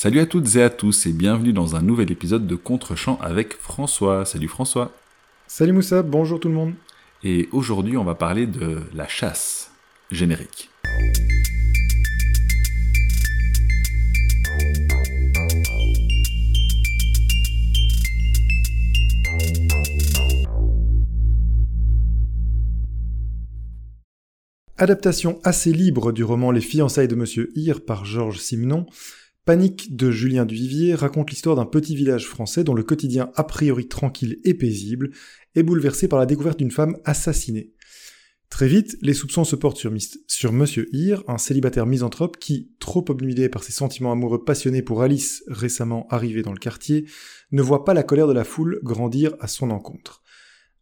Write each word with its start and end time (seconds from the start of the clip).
Salut 0.00 0.20
à 0.20 0.26
toutes 0.26 0.54
et 0.54 0.62
à 0.62 0.70
tous 0.70 1.06
et 1.06 1.12
bienvenue 1.12 1.52
dans 1.52 1.74
un 1.74 1.82
nouvel 1.82 2.12
épisode 2.12 2.46
de 2.46 2.54
Contre-champ 2.54 3.18
avec 3.20 3.54
François. 3.54 4.24
Salut 4.24 4.46
François. 4.46 4.92
Salut 5.48 5.72
Moussa, 5.72 6.04
bonjour 6.04 6.38
tout 6.38 6.46
le 6.46 6.54
monde. 6.54 6.74
Et 7.24 7.48
aujourd'hui 7.50 7.96
on 7.96 8.04
va 8.04 8.14
parler 8.14 8.46
de 8.46 8.78
la 8.94 9.08
chasse 9.08 9.72
générique. 10.12 10.70
Adaptation 24.76 25.40
assez 25.42 25.72
libre 25.72 26.12
du 26.12 26.22
roman 26.22 26.52
Les 26.52 26.60
fiançailles 26.60 27.08
de 27.08 27.16
Monsieur 27.16 27.50
Hir 27.56 27.84
par 27.84 28.04
Georges 28.04 28.38
Simenon, 28.38 28.86
Panique 29.48 29.96
de 29.96 30.10
Julien 30.10 30.44
Duvivier 30.44 30.94
raconte 30.94 31.30
l'histoire 31.30 31.56
d'un 31.56 31.64
petit 31.64 31.96
village 31.96 32.26
français 32.26 32.64
dont 32.64 32.74
le 32.74 32.82
quotidien 32.82 33.30
a 33.34 33.44
priori 33.44 33.88
tranquille 33.88 34.40
et 34.44 34.52
paisible 34.52 35.08
est 35.54 35.62
bouleversé 35.62 36.06
par 36.06 36.18
la 36.18 36.26
découverte 36.26 36.58
d'une 36.58 36.70
femme 36.70 36.98
assassinée. 37.06 37.72
Très 38.50 38.68
vite, 38.68 38.98
les 39.00 39.14
soupçons 39.14 39.44
se 39.44 39.56
portent 39.56 39.78
sur, 39.78 40.52
Monsieur 40.52 40.94
Hir, 40.94 41.24
un 41.28 41.38
célibataire 41.38 41.86
misanthrope 41.86 42.36
qui, 42.36 42.72
trop 42.78 43.02
obnubilé 43.08 43.48
par 43.48 43.62
ses 43.62 43.72
sentiments 43.72 44.12
amoureux 44.12 44.44
passionnés 44.44 44.82
pour 44.82 45.00
Alice 45.00 45.42
récemment 45.46 46.06
arrivée 46.10 46.42
dans 46.42 46.52
le 46.52 46.58
quartier, 46.58 47.06
ne 47.50 47.62
voit 47.62 47.86
pas 47.86 47.94
la 47.94 48.02
colère 48.02 48.28
de 48.28 48.34
la 48.34 48.44
foule 48.44 48.80
grandir 48.82 49.34
à 49.40 49.46
son 49.46 49.70
encontre. 49.70 50.22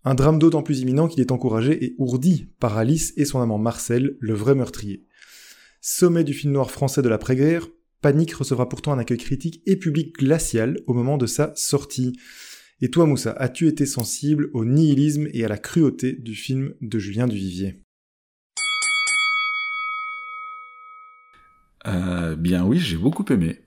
Un 0.03 0.17
drame 0.17 0.41
d'autant 0.41 0.65
plus 0.65 0.81
imminent 0.81 1.07
qu'il 1.07 1.21
est 1.21 1.31
encouragé 1.31 1.85
et 1.85 1.95
ourdi 1.99 2.49
par 2.59 2.77
Alice 2.77 3.13
et 3.17 3.27
son 3.27 3.41
amant 3.41 3.59
Marcel, 3.59 4.17
le 4.19 4.35
vrai 4.35 4.57
meurtrier. 4.57 5.07
Sommet 5.81 6.25
du 6.25 6.35
film 6.35 6.53
noir 6.53 6.73
français 6.73 7.01
de 7.01 7.09
l'après-guerre, 7.09 7.69
Panique 8.07 8.35
recevra 8.35 8.69
pourtant 8.69 8.93
un 8.93 9.01
accueil 9.01 9.19
critique 9.19 9.63
et 9.67 9.75
public 9.75 10.17
glacial 10.17 10.79
au 10.87 10.95
moment 10.95 11.19
de 11.19 11.27
sa 11.27 11.53
sortie. 11.57 12.17
Et 12.81 12.89
toi 12.89 13.05
Moussa, 13.05 13.33
as-tu 13.33 13.67
été 13.67 13.85
sensible 13.85 14.49
au 14.55 14.65
nihilisme 14.65 15.27
et 15.33 15.45
à 15.45 15.49
la 15.49 15.59
cruauté 15.59 16.13
du 16.13 16.37
film 16.37 16.75
de 16.81 17.01
Julien 17.01 17.27
Duvivier? 17.27 17.83
Euh, 21.89 22.37
Bien 22.37 22.65
oui, 22.65 22.79
j'ai 22.79 22.97
beaucoup 22.97 23.25
aimé. 23.33 23.59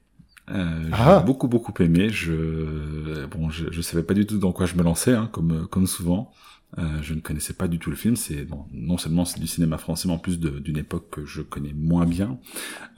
Euh, 0.49 0.83
j'ai 0.85 0.93
ah. 0.93 1.19
beaucoup 1.19 1.49
beaucoup 1.49 1.73
aimé. 1.83 2.07
Je 2.07 3.25
bon, 3.25 3.49
je, 3.49 3.65
je 3.69 3.81
savais 3.81 4.03
pas 4.03 4.13
du 4.13 4.25
tout 4.25 4.37
dans 4.37 4.53
quoi 4.53 4.67
je 4.67 4.75
me 4.75 4.83
lançais, 4.83 5.15
hein, 5.15 5.29
comme 5.33 5.67
comme 5.67 5.85
souvent. 5.85 6.31
Euh, 6.77 7.01
je 7.01 7.15
ne 7.15 7.19
connaissais 7.19 7.53
pas 7.53 7.67
du 7.67 7.79
tout 7.79 7.89
le 7.89 7.95
film. 7.95 8.15
C'est 8.15 8.43
bon, 8.43 8.65
non 8.71 8.97
seulement 8.97 9.25
c'est 9.25 9.39
du 9.39 9.47
cinéma 9.47 9.77
français, 9.77 10.07
mais 10.07 10.13
en 10.13 10.19
plus 10.19 10.39
d'une 10.39 10.77
époque 10.77 11.09
que 11.09 11.25
je 11.25 11.41
connais 11.41 11.73
moins 11.73 12.05
bien. 12.05 12.37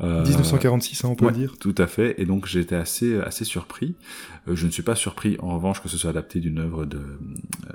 Euh, 0.02 0.24
1946, 0.26 1.06
hein, 1.06 1.10
on 1.10 1.16
peut 1.16 1.32
dire. 1.32 1.58
Tout 1.58 1.76
à 1.78 1.88
fait. 1.88 2.16
Et 2.18 2.26
donc 2.26 2.48
j'étais 2.48 2.76
assez 2.76 3.18
assez 3.20 3.46
surpris. 3.46 3.96
Euh, 4.48 4.56
je 4.56 4.66
ne 4.66 4.72
suis 4.72 4.84
pas 4.84 4.96
surpris, 4.96 5.38
en 5.40 5.56
revanche, 5.56 5.82
que 5.82 5.90
ce 5.90 5.98
soit 5.98 6.10
adapté 6.10 6.40
d'une 6.40 6.60
œuvre 6.60 6.86
de 6.86 6.98
euh, 6.98 7.74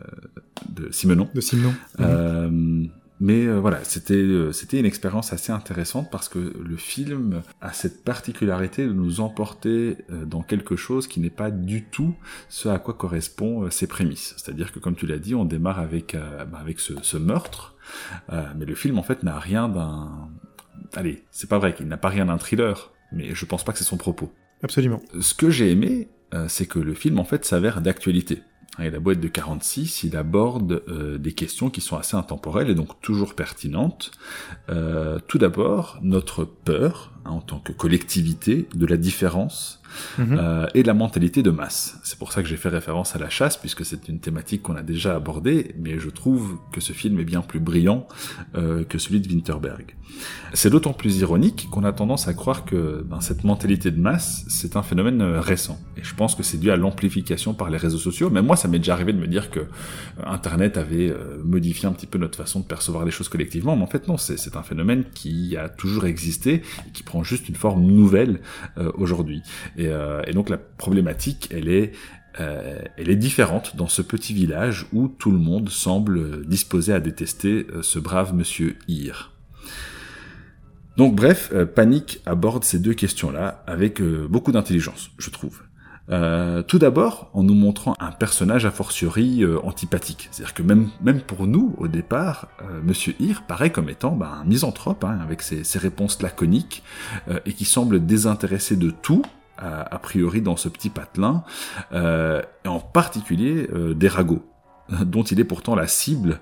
de 0.68 0.90
Simenon. 0.90 1.28
De 1.34 1.40
Simenon. 1.40 1.74
Euh, 2.00 2.84
mais 3.18 3.46
euh, 3.46 3.58
voilà, 3.58 3.82
c'était 3.82 4.14
euh, 4.14 4.52
c'était 4.52 4.78
une 4.78 4.84
expérience 4.84 5.32
assez 5.32 5.50
intéressante 5.50 6.10
parce 6.10 6.28
que 6.28 6.38
le 6.38 6.76
film 6.76 7.42
a 7.62 7.72
cette 7.72 8.04
particularité 8.04 8.86
de 8.86 8.92
nous 8.92 9.20
emporter 9.20 9.96
euh, 10.10 10.26
dans 10.26 10.42
quelque 10.42 10.76
chose 10.76 11.06
qui 11.06 11.20
n'est 11.20 11.30
pas 11.30 11.50
du 11.50 11.84
tout 11.84 12.14
ce 12.48 12.68
à 12.68 12.78
quoi 12.78 12.94
correspond 12.94 13.70
ses 13.70 13.86
prémices. 13.86 14.34
C'est-à-dire 14.36 14.70
que 14.70 14.78
comme 14.78 14.96
tu 14.96 15.06
l'as 15.06 15.18
dit, 15.18 15.34
on 15.34 15.46
démarre 15.46 15.78
avec 15.78 16.14
bah, 16.14 16.58
avec 16.60 16.78
ce, 16.78 16.92
ce 17.02 17.16
meurtre, 17.16 17.74
mais 18.30 18.66
le 18.66 18.74
film 18.74 18.98
en 18.98 19.02
fait 19.02 19.22
n'a 19.22 19.38
rien 19.38 19.68
d'un 19.68 20.28
allez, 20.94 21.24
c'est 21.30 21.48
pas 21.48 21.58
vrai 21.58 21.74
qu'il 21.74 21.88
n'a 21.88 21.96
pas 21.96 22.08
rien 22.08 22.26
d'un 22.26 22.38
thriller, 22.38 22.92
mais 23.12 23.34
je 23.34 23.44
pense 23.46 23.64
pas 23.64 23.72
que 23.72 23.78
c'est 23.78 23.84
son 23.84 23.96
propos. 23.96 24.32
Absolument. 24.62 25.02
Ce 25.20 25.34
que 25.34 25.50
j'ai 25.50 25.70
aimé, 25.70 26.08
c'est 26.48 26.66
que 26.66 26.78
le 26.78 26.94
film 26.94 27.18
en 27.18 27.24
fait 27.24 27.44
s'avère 27.44 27.80
d'actualité. 27.80 28.42
Et 28.78 28.90
la 28.90 29.00
boîte 29.00 29.20
de 29.20 29.28
46, 29.28 30.02
il 30.02 30.16
aborde 30.16 30.82
euh, 30.88 31.16
des 31.18 31.32
questions 31.32 31.70
qui 31.70 31.80
sont 31.80 31.96
assez 31.96 32.16
intemporelles 32.16 32.68
et 32.68 32.74
donc 32.74 33.00
toujours 33.00 33.34
pertinentes. 33.34 34.10
Euh, 34.68 35.18
tout 35.26 35.38
d'abord, 35.38 35.98
notre 36.02 36.44
peur, 36.44 37.12
hein, 37.24 37.30
en 37.30 37.40
tant 37.40 37.58
que 37.58 37.72
collectivité, 37.72 38.68
de 38.74 38.86
la 38.86 38.96
différence 38.96 39.80
Mhm. 40.18 40.38
euh, 40.38 40.66
et 40.74 40.82
la 40.82 40.94
mentalité 40.94 41.42
de 41.42 41.50
masse. 41.50 41.98
C'est 42.02 42.18
pour 42.18 42.32
ça 42.32 42.42
que 42.42 42.48
j'ai 42.48 42.56
fait 42.56 42.68
référence 42.68 43.16
à 43.16 43.18
la 43.18 43.28
chasse, 43.28 43.56
puisque 43.56 43.84
c'est 43.84 44.08
une 44.08 44.20
thématique 44.20 44.62
qu'on 44.62 44.76
a 44.76 44.82
déjà 44.82 45.16
abordée, 45.16 45.74
mais 45.78 45.98
je 45.98 46.10
trouve 46.10 46.58
que 46.72 46.80
ce 46.80 46.92
film 46.92 47.18
est 47.20 47.24
bien 47.24 47.42
plus 47.42 47.60
brillant 47.60 48.06
euh, 48.56 48.84
que 48.84 48.98
celui 48.98 49.20
de 49.20 49.28
Winterberg. 49.28 49.96
C'est 50.54 50.70
d'autant 50.70 50.92
plus 50.92 51.18
ironique 51.18 51.68
qu'on 51.70 51.84
a 51.84 51.92
tendance 51.92 52.28
à 52.28 52.34
croire 52.34 52.64
que 52.64 53.04
ben, 53.08 53.20
cette 53.20 53.44
mentalité 53.44 53.90
de 53.90 54.00
masse, 54.00 54.44
c'est 54.48 54.76
un 54.76 54.82
phénomène 54.82 55.20
euh, 55.20 55.40
récent. 55.40 55.78
Et 55.96 56.04
je 56.04 56.14
pense 56.14 56.34
que 56.34 56.42
c'est 56.42 56.58
dû 56.58 56.70
à 56.70 56.76
l'amplification 56.76 57.54
par 57.54 57.70
les 57.70 57.78
réseaux 57.78 57.98
sociaux. 57.98 58.30
Mais 58.30 58.42
moi, 58.42 58.56
ça 58.56 58.68
m'est 58.68 58.78
déjà 58.78 58.94
arrivé 58.94 59.12
de 59.12 59.18
me 59.18 59.26
dire 59.26 59.50
que 59.50 59.60
Internet 60.24 60.76
avait 60.76 61.14
modifié 61.44 61.88
un 61.88 61.92
petit 61.92 62.06
peu 62.06 62.18
notre 62.18 62.36
façon 62.36 62.60
de 62.60 62.64
percevoir 62.64 63.04
les 63.04 63.10
choses 63.10 63.28
collectivement, 63.28 63.76
mais 63.76 63.82
en 63.82 63.86
fait 63.86 64.08
non, 64.08 64.16
c'est 64.16 64.56
un 64.56 64.62
phénomène 64.62 65.04
qui 65.14 65.56
a 65.56 65.68
toujours 65.68 66.06
existé 66.06 66.62
et 66.86 66.90
qui 66.92 67.02
prend 67.02 67.22
juste 67.22 67.48
une 67.48 67.54
forme 67.54 67.82
nouvelle 67.82 68.40
aujourd'hui. 68.94 69.42
Euh, 69.86 70.22
et, 70.26 70.32
donc 70.32 70.48
la 70.48 70.58
problématique, 70.58 71.48
elle 71.50 71.68
est, 71.68 71.92
euh, 72.40 72.78
elle 72.96 73.08
est 73.08 73.16
différente 73.16 73.76
dans 73.76 73.88
ce 73.88 74.02
petit 74.02 74.34
village 74.34 74.86
où 74.92 75.08
tout 75.08 75.30
le 75.30 75.38
monde 75.38 75.68
semble 75.70 76.46
disposé 76.46 76.92
à 76.92 77.00
détester 77.00 77.66
euh, 77.72 77.82
ce 77.82 77.98
brave 77.98 78.34
monsieur 78.34 78.76
Ir. 78.88 79.32
Donc 80.96 81.14
bref, 81.14 81.52
Panic 81.74 82.22
aborde 82.24 82.64
ces 82.64 82.78
deux 82.78 82.94
questions-là 82.94 83.62
avec 83.66 84.00
beaucoup 84.00 84.50
d'intelligence, 84.50 85.10
je 85.18 85.28
trouve. 85.28 85.60
Euh, 86.08 86.62
tout 86.62 86.78
d'abord, 86.78 87.28
en 87.34 87.42
nous 87.42 87.54
montrant 87.54 87.94
un 87.98 88.12
personnage 88.12 88.64
a 88.64 88.70
fortiori 88.70 89.44
antipathique. 89.62 90.28
C'est-à-dire 90.30 90.54
que 90.54 90.62
même, 90.62 90.88
même 91.02 91.20
pour 91.20 91.46
nous, 91.46 91.74
au 91.76 91.86
départ, 91.86 92.48
Monsieur 92.82 93.14
Ir 93.20 93.42
paraît 93.42 93.68
comme 93.68 93.90
étant 93.90 94.12
bah, 94.12 94.38
un 94.40 94.44
misanthrope, 94.46 95.04
hein, 95.04 95.18
avec 95.22 95.42
ses, 95.42 95.64
ses, 95.64 95.78
réponses 95.78 96.22
laconiques, 96.22 96.82
et 97.44 97.52
qui 97.52 97.66
semble 97.66 98.06
désintéressé 98.06 98.74
de 98.76 98.90
tout, 98.90 99.20
a, 99.58 99.98
priori 99.98 100.40
dans 100.42 100.56
ce 100.56 100.68
petit 100.68 100.90
patelin, 100.90 101.44
euh, 101.92 102.42
et 102.64 102.68
en 102.68 102.80
particulier 102.80 103.68
euh, 103.72 103.94
des 103.94 104.08
ragots 104.08 104.44
dont 105.04 105.22
il 105.22 105.40
est 105.40 105.44
pourtant 105.44 105.74
la 105.74 105.86
cible 105.86 106.40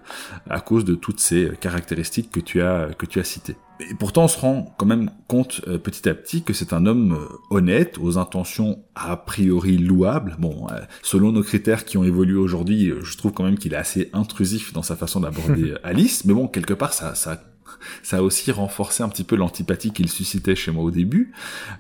à 0.49 0.61
cause 0.61 0.85
de 0.85 0.95
toutes 0.95 1.21
ces 1.21 1.53
caractéristiques 1.61 2.31
que 2.31 2.41
tu 2.41 2.63
as 2.63 2.89
que 2.97 3.07
tu 3.07 3.21
as 3.21 3.25
citées. 3.25 3.57
Et 3.81 3.95
pourtant, 3.95 4.25
on 4.25 4.29
se 4.29 4.39
rend 4.39 4.73
quand 4.79 4.87
même 4.87 5.11
compte 5.27 5.63
euh, 5.67 5.79
petit 5.79 6.09
à 6.09 6.15
petit 6.15 6.43
que 6.43 6.53
c'est 6.53 6.73
un 6.73 6.87
homme 6.87 7.15
euh, 7.15 7.37
honnête, 7.51 7.99
aux 7.99 8.19
intentions 8.19 8.85
a 8.95 9.17
priori 9.17 9.79
louables. 9.79 10.37
Bon, 10.39 10.69
euh, 10.71 10.81
selon 11.03 11.33
nos 11.33 11.43
critères 11.43 11.85
qui 11.85 11.99
ont 11.99 12.05
évolué 12.05 12.37
aujourd'hui, 12.37 12.93
je 13.03 13.17
trouve 13.17 13.33
quand 13.33 13.43
même 13.43 13.59
qu'il 13.59 13.73
est 13.73 13.77
assez 13.77 14.11
intrusif 14.13 14.73
dans 14.73 14.83
sa 14.83 14.95
façon 14.95 15.21
d'aborder 15.21 15.75
Alice. 15.83 16.25
Mais 16.25 16.35
bon, 16.35 16.47
quelque 16.47 16.75
part, 16.75 16.93
ça, 16.93 17.17
ça 17.17 17.43
ça 18.03 18.19
a 18.19 18.23
aussi 18.23 18.53
renforcé 18.53 19.03
un 19.03 19.09
petit 19.09 19.25
peu 19.25 19.37
l'antipathie 19.37 19.93
qu'il 19.93 20.09
suscitait 20.09 20.55
chez 20.55 20.71
moi 20.71 20.85
au 20.85 20.91
début. 20.91 21.33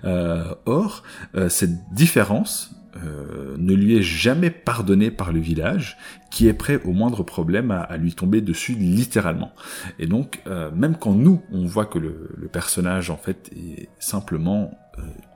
Euh, 0.05 0.55
or, 0.66 1.03
euh, 1.34 1.49
cette 1.49 1.93
différence 1.93 2.71
euh, 3.03 3.56
ne 3.59 3.75
lui 3.75 3.97
est 3.97 4.03
jamais 4.03 4.50
pardonnée 4.50 5.10
par 5.10 5.33
le 5.33 5.41
village, 5.41 5.97
qui 6.31 6.47
est 6.47 6.54
prêt 6.54 6.81
au 6.84 6.93
moindre 6.93 7.22
problème 7.22 7.71
à, 7.71 7.97
lui 7.97 8.15
tomber 8.15 8.41
dessus 8.41 8.75
littéralement. 8.75 9.53
Et 9.99 10.06
donc, 10.06 10.43
même 10.75 10.97
quand 10.97 11.12
nous, 11.12 11.43
on 11.53 11.65
voit 11.65 11.87
que 11.87 11.99
le, 11.99 12.49
personnage 12.53 13.10
en 13.10 13.16
fait 13.16 13.50
est 13.56 13.88
simplement 13.99 14.77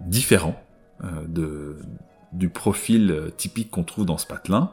différent 0.01 0.61
du 2.33 2.49
profil 2.49 3.31
typique 3.37 3.71
qu'on 3.71 3.85
trouve 3.85 4.07
dans 4.07 4.19
ce 4.19 4.27
patelin, 4.27 4.71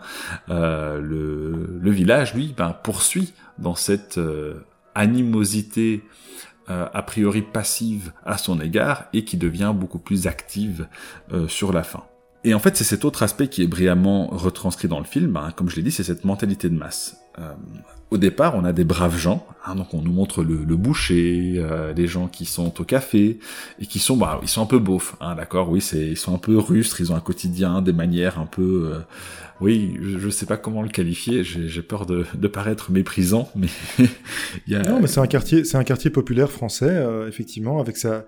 le, 0.47 1.79
le, 1.79 1.91
village, 1.91 2.34
lui, 2.34 2.53
ben, 2.56 2.75
poursuit 2.84 3.34
dans 3.57 3.75
cette 3.75 4.19
animosité 4.95 6.03
euh, 6.69 6.88
a 6.94 7.03
priori 7.03 7.44
passive 7.44 8.12
à 8.25 8.39
son 8.39 8.59
égard 8.59 9.06
et 9.13 9.24
qui 9.24 9.38
devient 9.38 9.74
beaucoup 9.75 10.00
plus 10.00 10.25
active 10.25 10.88
euh, 11.31 11.47
sur 11.47 11.71
la 11.71 11.83
fin. 11.83 12.06
Et 12.45 12.53
en 12.53 12.59
fait, 12.59 12.77
c'est 12.77 12.83
cet 12.83 13.03
autre 13.06 13.24
aspect 13.24 13.47
qui 13.47 13.63
est 13.63 13.68
brillamment 13.68 14.27
retranscrit 14.27 14.88
dans 14.88 15.00
le 15.00 15.06
film. 15.06 15.36
Hein, 15.36 15.51
comme 15.56 15.69
je 15.69 15.75
l'ai 15.75 15.81
dit, 15.81 15.92
c'est 15.92 16.03
cette 16.03 16.25
mentalité 16.25 16.69
de 16.69 16.75
masse. 16.75 17.18
Euh, 17.39 17.53
au 18.12 18.18
départ, 18.18 18.56
on 18.56 18.63
a 18.63 18.71
des 18.71 18.83
braves 18.83 19.18
gens, 19.18 19.45
hein, 19.65 19.75
donc 19.75 19.94
on 19.95 20.01
nous 20.01 20.13
montre 20.13 20.44
le, 20.44 20.63
le 20.63 20.75
boucher, 20.75 21.56
euh, 21.57 21.92
les 21.94 22.07
gens 22.07 22.27
qui 22.27 22.45
sont 22.45 22.80
au 22.80 22.83
café 22.83 23.39
et 23.80 23.88
qui 23.88 23.97
sont, 23.97 24.15
bah, 24.15 24.39
ils 24.44 24.47
sont 24.47 24.62
un 24.62 24.68
peu 24.68 24.77
beaufs, 24.77 25.15
hein, 25.19 25.36
d'accord, 25.36 25.69
oui, 25.71 25.81
c'est, 25.81 26.09
ils 26.09 26.18
sont 26.18 26.33
un 26.36 26.38
peu 26.38 26.57
rustres, 26.57 27.01
ils 27.01 27.12
ont 27.12 27.15
un 27.15 27.19
quotidien, 27.19 27.81
des 27.81 27.94
manières 27.94 28.39
un 28.39 28.45
peu, 28.45 28.92
euh, 28.94 29.00
oui, 29.59 29.97
je, 30.00 30.19
je, 30.19 30.30
sais 30.30 30.45
pas 30.45 30.56
comment 30.56 30.83
le 30.83 30.89
qualifier, 30.89 31.44
j'ai 31.44 31.81
peur 31.81 32.06
de, 32.06 32.25
de, 32.36 32.47
paraître 32.47 32.92
méprisant, 32.92 33.50
mais 33.56 33.68
il 34.00 34.74
y 34.74 34.75
a... 34.75 34.83
non, 34.83 35.01
mais 35.01 35.07
c'est 35.07 35.19
un 35.19 35.27
quartier, 35.27 35.65
c'est 35.65 35.77
un 35.77 35.83
quartier 35.83 36.12
populaire 36.12 36.51
français, 36.51 36.88
euh, 36.88 37.27
effectivement, 37.27 37.80
avec 37.80 37.97
sa, 37.97 38.25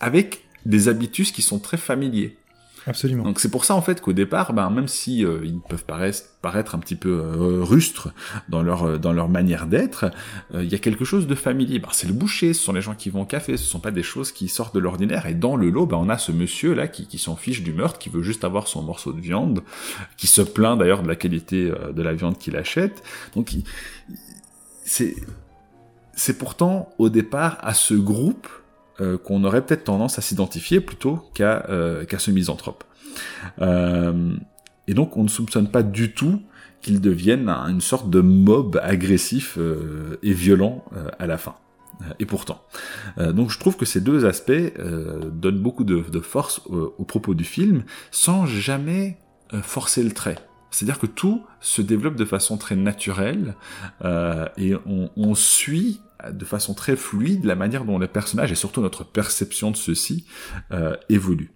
avec 0.00 0.44
des 0.64 0.88
habitus 0.88 1.30
qui 1.30 1.42
sont 1.42 1.58
très 1.58 1.76
familiers. 1.76 2.38
Absolument. 2.86 3.24
Donc 3.24 3.40
c'est 3.40 3.50
pour 3.50 3.64
ça 3.64 3.74
en 3.74 3.82
fait 3.82 4.00
qu'au 4.00 4.12
départ, 4.12 4.52
ben, 4.52 4.70
même 4.70 4.88
si 4.88 5.24
euh, 5.24 5.40
ils 5.44 5.60
peuvent 5.60 5.84
paraître, 5.84 6.74
un 6.74 6.78
petit 6.78 6.94
peu 6.94 7.10
euh, 7.10 7.62
rustres 7.62 8.08
dans 8.48 8.62
leur 8.62 8.84
euh, 8.84 8.98
dans 8.98 9.12
leur 9.12 9.28
manière 9.28 9.66
d'être, 9.66 10.10
il 10.54 10.68
y 10.68 10.74
a 10.74 10.78
quelque 10.78 11.04
chose 11.04 11.26
de 11.26 11.34
familier. 11.34 11.78
Ben, 11.78 11.88
c'est 11.92 12.06
le 12.06 12.14
boucher, 12.14 12.54
ce 12.54 12.62
sont 12.62 12.72
les 12.72 12.80
gens 12.80 12.94
qui 12.94 13.10
vont 13.10 13.22
au 13.22 13.26
café, 13.26 13.56
ce 13.56 13.64
sont 13.64 13.80
pas 13.80 13.90
des 13.90 14.02
choses 14.02 14.32
qui 14.32 14.48
sortent 14.48 14.74
de 14.74 14.80
l'ordinaire. 14.80 15.26
Et 15.26 15.34
dans 15.34 15.56
le 15.56 15.70
lot, 15.70 15.86
ben, 15.86 15.98
on 15.98 16.08
a 16.08 16.18
ce 16.18 16.32
monsieur 16.32 16.74
là 16.74 16.88
qui, 16.88 17.06
qui 17.06 17.18
s'en 17.18 17.36
fiche 17.36 17.62
du 17.62 17.72
meurtre, 17.72 17.98
qui 17.98 18.08
veut 18.08 18.22
juste 18.22 18.44
avoir 18.44 18.66
son 18.66 18.82
morceau 18.82 19.12
de 19.12 19.20
viande, 19.20 19.62
qui 20.16 20.26
se 20.26 20.42
plaint 20.42 20.78
d'ailleurs 20.78 21.02
de 21.02 21.08
la 21.08 21.16
qualité 21.16 21.70
de 21.94 22.02
la 22.02 22.14
viande 22.14 22.38
qu'il 22.38 22.56
achète. 22.56 23.02
Donc 23.34 23.52
c'est 24.84 25.16
c'est 26.14 26.36
pourtant 26.36 26.90
au 26.98 27.08
départ 27.08 27.58
à 27.60 27.74
ce 27.74 27.94
groupe 27.94 28.48
euh, 29.00 29.16
qu'on 29.16 29.44
aurait 29.44 29.64
peut-être 29.64 29.84
tendance 29.84 30.18
à 30.18 30.22
s'identifier 30.22 30.80
plutôt 30.80 31.20
qu'à 31.32 31.64
euh, 31.70 32.04
qu'à 32.04 32.18
ce 32.18 32.30
misanthrope. 32.30 32.84
Euh, 33.60 34.34
et 34.88 34.94
donc 34.94 35.16
on 35.16 35.22
ne 35.22 35.28
soupçonne 35.28 35.70
pas 35.70 35.82
du 35.82 36.12
tout 36.12 36.42
qu'il 36.82 37.00
devienne 37.00 37.48
une 37.48 37.80
sorte 37.80 38.10
de 38.10 38.20
mob 38.20 38.78
agressif 38.82 39.58
et 40.22 40.32
violent 40.32 40.84
à 41.18 41.26
la 41.26 41.36
fin. 41.36 41.56
Et 42.18 42.24
pourtant. 42.24 42.62
donc 43.18 43.50
je 43.50 43.58
trouve 43.58 43.76
que 43.76 43.84
ces 43.84 44.00
deux 44.00 44.24
aspects 44.24 44.72
donnent 45.30 45.60
beaucoup 45.60 45.84
de, 45.84 46.20
force 46.20 46.62
au, 46.66 47.04
propos 47.04 47.34
du 47.34 47.44
film 47.44 47.82
sans 48.10 48.46
jamais 48.46 49.18
forcer 49.62 50.02
le 50.02 50.12
trait. 50.12 50.36
C'est-à-dire 50.70 50.98
que 50.98 51.06
tout 51.06 51.44
se 51.60 51.82
développe 51.82 52.16
de 52.16 52.24
façon 52.24 52.56
très 52.56 52.76
naturelle 52.76 53.54
et 54.56 54.72
on, 54.86 55.34
suit 55.34 56.00
de 56.32 56.44
façon 56.44 56.74
très 56.74 56.96
fluide 56.96 57.44
la 57.44 57.54
manière 57.54 57.84
dont 57.84 57.98
les 57.98 58.08
personnages 58.08 58.52
et 58.52 58.54
surtout 58.54 58.80
notre 58.80 59.04
perception 59.04 59.70
de 59.70 59.76
ceux-ci 59.76 60.26
euh, 60.72 60.96
évoluent. 61.08 61.52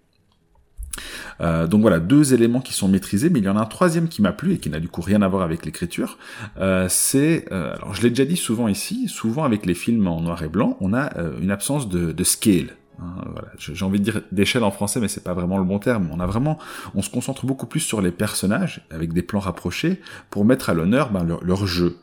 Euh, 1.41 1.67
donc 1.67 1.81
voilà, 1.81 1.99
deux 1.99 2.33
éléments 2.33 2.61
qui 2.61 2.71
sont 2.71 2.87
maîtrisés, 2.87 3.29
mais 3.29 3.39
il 3.39 3.45
y 3.45 3.49
en 3.49 3.57
a 3.57 3.61
un 3.61 3.65
troisième 3.65 4.07
qui 4.07 4.21
m'a 4.21 4.31
plu 4.31 4.53
et 4.53 4.57
qui 4.57 4.69
n'a 4.69 4.79
du 4.79 4.87
coup 4.87 5.01
rien 5.01 5.21
à 5.21 5.27
voir 5.27 5.43
avec 5.43 5.65
l'écriture. 5.65 6.17
Euh, 6.57 6.87
c'est, 6.89 7.51
alors 7.51 7.93
je 7.93 8.01
l'ai 8.01 8.09
déjà 8.09 8.25
dit 8.25 8.37
souvent 8.37 8.69
ici, 8.69 9.09
souvent 9.09 9.43
avec 9.43 9.65
les 9.65 9.73
films 9.73 10.07
en 10.07 10.21
noir 10.21 10.41
et 10.43 10.47
blanc, 10.47 10.77
on 10.79 10.93
a 10.93 11.11
une 11.41 11.51
absence 11.51 11.89
de 11.89 12.23
scale, 12.23 12.77
Hein, 13.01 13.23
voilà. 13.31 13.49
J'ai 13.57 13.85
envie 13.85 13.99
de 13.99 14.03
dire 14.03 14.21
d'échelle 14.31 14.63
en 14.63 14.71
français, 14.71 14.99
mais 14.99 15.07
c'est 15.07 15.23
pas 15.23 15.33
vraiment 15.33 15.57
le 15.57 15.63
bon 15.63 15.79
terme. 15.79 16.09
On 16.11 16.19
a 16.19 16.25
vraiment, 16.25 16.57
on 16.93 17.01
se 17.01 17.09
concentre 17.09 17.45
beaucoup 17.45 17.65
plus 17.65 17.79
sur 17.79 18.01
les 18.01 18.11
personnages 18.11 18.85
avec 18.91 19.13
des 19.13 19.21
plans 19.21 19.39
rapprochés 19.39 20.01
pour 20.29 20.45
mettre 20.45 20.69
à 20.69 20.73
l'honneur 20.73 21.11
ben, 21.11 21.25
leur, 21.41 21.67
jeu. 21.67 21.97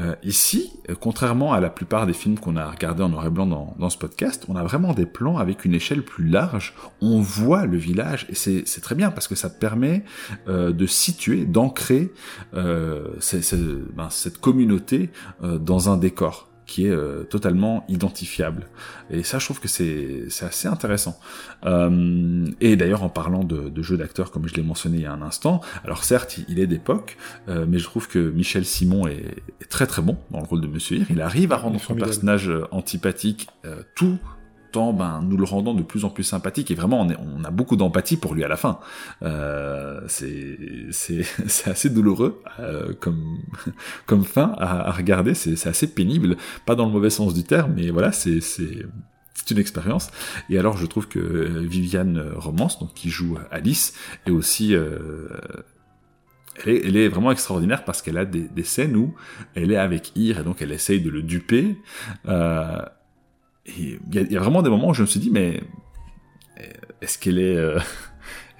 Euh, 0.00 0.14
ici, 0.22 0.72
euh, 0.90 0.94
contrairement 0.98 1.52
à 1.52 1.60
la 1.60 1.70
plupart 1.70 2.06
des 2.06 2.12
films 2.12 2.38
qu'on 2.38 2.56
a 2.56 2.68
regardés 2.70 3.02
en 3.02 3.08
noir 3.08 3.26
et 3.26 3.30
blanc 3.30 3.46
dans, 3.78 3.90
ce 3.90 3.98
podcast, 3.98 4.44
on 4.48 4.56
a 4.56 4.62
vraiment 4.62 4.94
des 4.94 5.06
plans 5.06 5.38
avec 5.38 5.64
une 5.64 5.74
échelle 5.74 6.02
plus 6.02 6.26
large. 6.26 6.74
On 7.00 7.20
voit 7.20 7.66
le 7.66 7.76
village 7.76 8.26
et 8.28 8.34
c'est 8.34 8.80
très 8.80 8.94
bien 8.94 9.10
parce 9.10 9.28
que 9.28 9.34
ça 9.34 9.50
permet 9.50 10.04
euh, 10.48 10.72
de 10.72 10.86
situer, 10.86 11.44
d'ancrer 11.44 12.12
ben, 12.52 14.08
cette 14.10 14.38
communauté 14.38 15.10
dans 15.42 15.90
un 15.90 15.96
décor 15.96 16.51
qui 16.66 16.86
est 16.86 16.90
euh, 16.90 17.24
totalement 17.24 17.84
identifiable. 17.88 18.66
Et 19.10 19.22
ça, 19.22 19.38
je 19.38 19.44
trouve 19.44 19.60
que 19.60 19.68
c'est 19.68 20.26
assez 20.42 20.68
intéressant. 20.68 21.18
Euh, 21.64 22.46
et 22.60 22.76
d'ailleurs, 22.76 23.02
en 23.02 23.08
parlant 23.08 23.44
de, 23.44 23.68
de 23.68 23.82
jeux 23.82 23.96
d'acteurs, 23.96 24.30
comme 24.30 24.48
je 24.48 24.54
l'ai 24.54 24.62
mentionné 24.62 24.98
il 24.98 25.02
y 25.02 25.06
a 25.06 25.12
un 25.12 25.22
instant, 25.22 25.60
alors 25.84 26.04
certes, 26.04 26.38
il 26.48 26.58
est 26.58 26.66
d'époque, 26.66 27.16
euh, 27.48 27.66
mais 27.68 27.78
je 27.78 27.84
trouve 27.84 28.08
que 28.08 28.30
Michel 28.30 28.64
Simon 28.64 29.06
est, 29.06 29.42
est, 29.60 29.68
très 29.68 29.86
très 29.86 30.02
bon 30.02 30.16
dans 30.30 30.40
le 30.40 30.46
rôle 30.46 30.60
de 30.60 30.66
Monsieur 30.66 30.98
Hir. 30.98 31.06
Il 31.10 31.20
arrive 31.20 31.52
à 31.52 31.56
rendre 31.56 31.80
son 31.80 31.94
personnage 31.94 32.50
antipathique 32.70 33.48
tout 33.94 34.18
ben, 34.72 35.22
nous 35.22 35.36
le 35.36 35.44
rendons 35.44 35.74
de 35.74 35.82
plus 35.82 36.04
en 36.04 36.10
plus 36.10 36.24
sympathique 36.24 36.70
et 36.70 36.74
vraiment 36.74 37.00
on, 37.00 37.44
a 37.44 37.50
beaucoup 37.50 37.76
d'empathie 37.76 38.16
pour 38.16 38.34
lui 38.34 38.44
à 38.44 38.48
la 38.48 38.56
fin. 38.56 38.78
Euh, 39.22 40.00
c'est 40.08 41.24
assez 41.66 41.90
douloureux 41.90 42.40
euh, 42.60 42.92
comme 43.00 43.38
comme 44.06 44.24
fin 44.24 44.54
à, 44.58 44.90
regarder, 44.92 45.34
c'est 45.34 45.66
assez 45.66 45.86
pénible, 45.86 46.36
pas 46.66 46.74
dans 46.74 46.86
le 46.86 46.92
mauvais 46.92 47.10
sens 47.10 47.34
du 47.34 47.44
terme, 47.44 47.74
mais 47.76 47.90
voilà, 47.90 48.12
c'est 48.12 48.40
c'est 48.40 49.50
une 49.50 49.58
expérience. 49.58 50.10
Et 50.50 50.58
alors 50.58 50.76
je 50.76 50.86
trouve 50.86 51.08
que 51.08 51.18
Viviane 51.18 52.32
Romance, 52.36 52.78
donc 52.78 52.94
qui 52.94 53.10
joue 53.10 53.38
Alice, 53.50 53.94
est 54.26 54.30
aussi 54.30 54.74
euh, 54.74 55.28
elle 56.66 56.96
est, 56.96 57.08
vraiment 57.08 57.32
extraordinaire 57.32 57.84
parce 57.84 58.02
qu'elle 58.02 58.18
a 58.18 58.24
des, 58.24 58.42
des, 58.48 58.62
scènes 58.62 58.96
où 58.96 59.14
elle 59.54 59.72
est 59.72 59.76
avec 59.76 60.12
Ir 60.16 60.40
et 60.40 60.44
donc 60.44 60.62
elle 60.62 60.72
essaye 60.72 61.00
de 61.00 61.10
le 61.10 61.22
duper. 61.22 61.76
Euh, 62.28 62.82
il 63.66 64.00
y, 64.12 64.36
a 64.36 64.40
vraiment 64.40 64.62
des 64.62 64.70
moments 64.70 64.88
où 64.88 64.94
je 64.94 65.02
me 65.02 65.06
suis 65.06 65.20
dit, 65.20 65.30
mais 65.30 65.60
euh, 66.60 66.64
est-ce 67.00 67.18
qu'elle 67.18 67.38
est, 67.38 67.56
euh, 67.56 67.78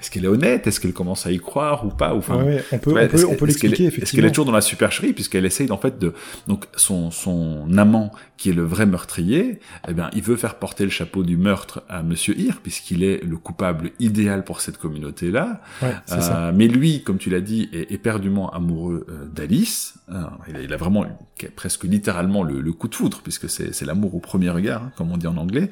est-ce 0.03 0.11
qu'elle 0.11 0.25
est 0.25 0.29
honnête? 0.29 0.67
Est-ce 0.67 0.81
qu'elle 0.81 0.93
commence 0.93 1.27
à 1.27 1.31
y 1.31 1.39
croire 1.39 1.87
ou 1.87 1.91
pas? 1.91 2.13
Enfin, 2.13 2.43
ouais, 2.43 2.65
On 2.73 2.79
peut, 2.79 2.91
on 2.91 3.07
peut, 3.07 3.25
on 3.25 3.35
peut 3.37 3.47
l'expliquer 3.47 3.85
effectivement. 3.85 4.03
Est-ce 4.03 4.13
qu'elle 4.13 4.25
est 4.25 4.31
toujours 4.31 4.47
dans 4.47 4.51
la 4.51 4.61
supercherie 4.61 5.13
puisqu'elle 5.13 5.45
essaye 5.45 5.71
en 5.71 5.79
fait 5.79 6.01
de 6.01 6.13
donc 6.49 6.65
son 6.75 7.13
son 7.13 7.69
amant 7.79 8.11
qui 8.37 8.51
est 8.51 8.53
le 8.53 8.65
vrai 8.65 8.85
meurtrier, 8.85 9.61
eh 9.87 9.95
bien 9.95 10.11
il 10.13 10.23
veut 10.23 10.35
faire 10.35 10.57
porter 10.57 10.83
le 10.83 10.91
chapeau 10.91 11.23
du 11.23 11.37
meurtre 11.37 11.85
à 11.89 12.03
Monsieur 12.03 12.37
Hir 12.37 12.59
puisqu'il 12.61 13.05
est 13.05 13.23
le 13.23 13.37
coupable 13.37 13.93
idéal 14.01 14.43
pour 14.43 14.61
cette 14.61 14.77
communauté 14.77 15.31
là. 15.31 15.61
Ouais, 15.81 15.95
euh, 16.11 16.51
mais 16.53 16.67
lui, 16.67 17.05
comme 17.05 17.19
tu 17.19 17.31
l'as 17.31 17.41
dit, 17.41 17.71
est, 17.73 17.93
éperdument 17.93 18.51
amoureux 18.51 19.07
euh, 19.09 19.27
d'Alice. 19.27 19.95
Hein, 20.09 20.31
il, 20.49 20.73
a, 20.73 20.77
vraiment 20.77 21.07
presque 21.55 21.85
littéralement 21.85 22.43
le, 22.43 22.61
le 22.61 22.73
coup 22.73 22.89
de 22.89 22.95
foudre 22.97 23.21
puisque 23.23 23.49
c'est 23.49 23.73
c'est 23.73 23.85
l'amour 23.85 24.17
au 24.17 24.19
premier 24.19 24.51
regard, 24.51 24.83
hein, 24.83 24.93
comme 24.97 25.13
on 25.13 25.17
dit 25.17 25.29
en 25.29 25.37
anglais. 25.37 25.69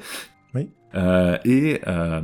Oui. 0.55 0.71
Euh, 0.95 1.39
et 1.45 1.81
euh, 1.87 2.21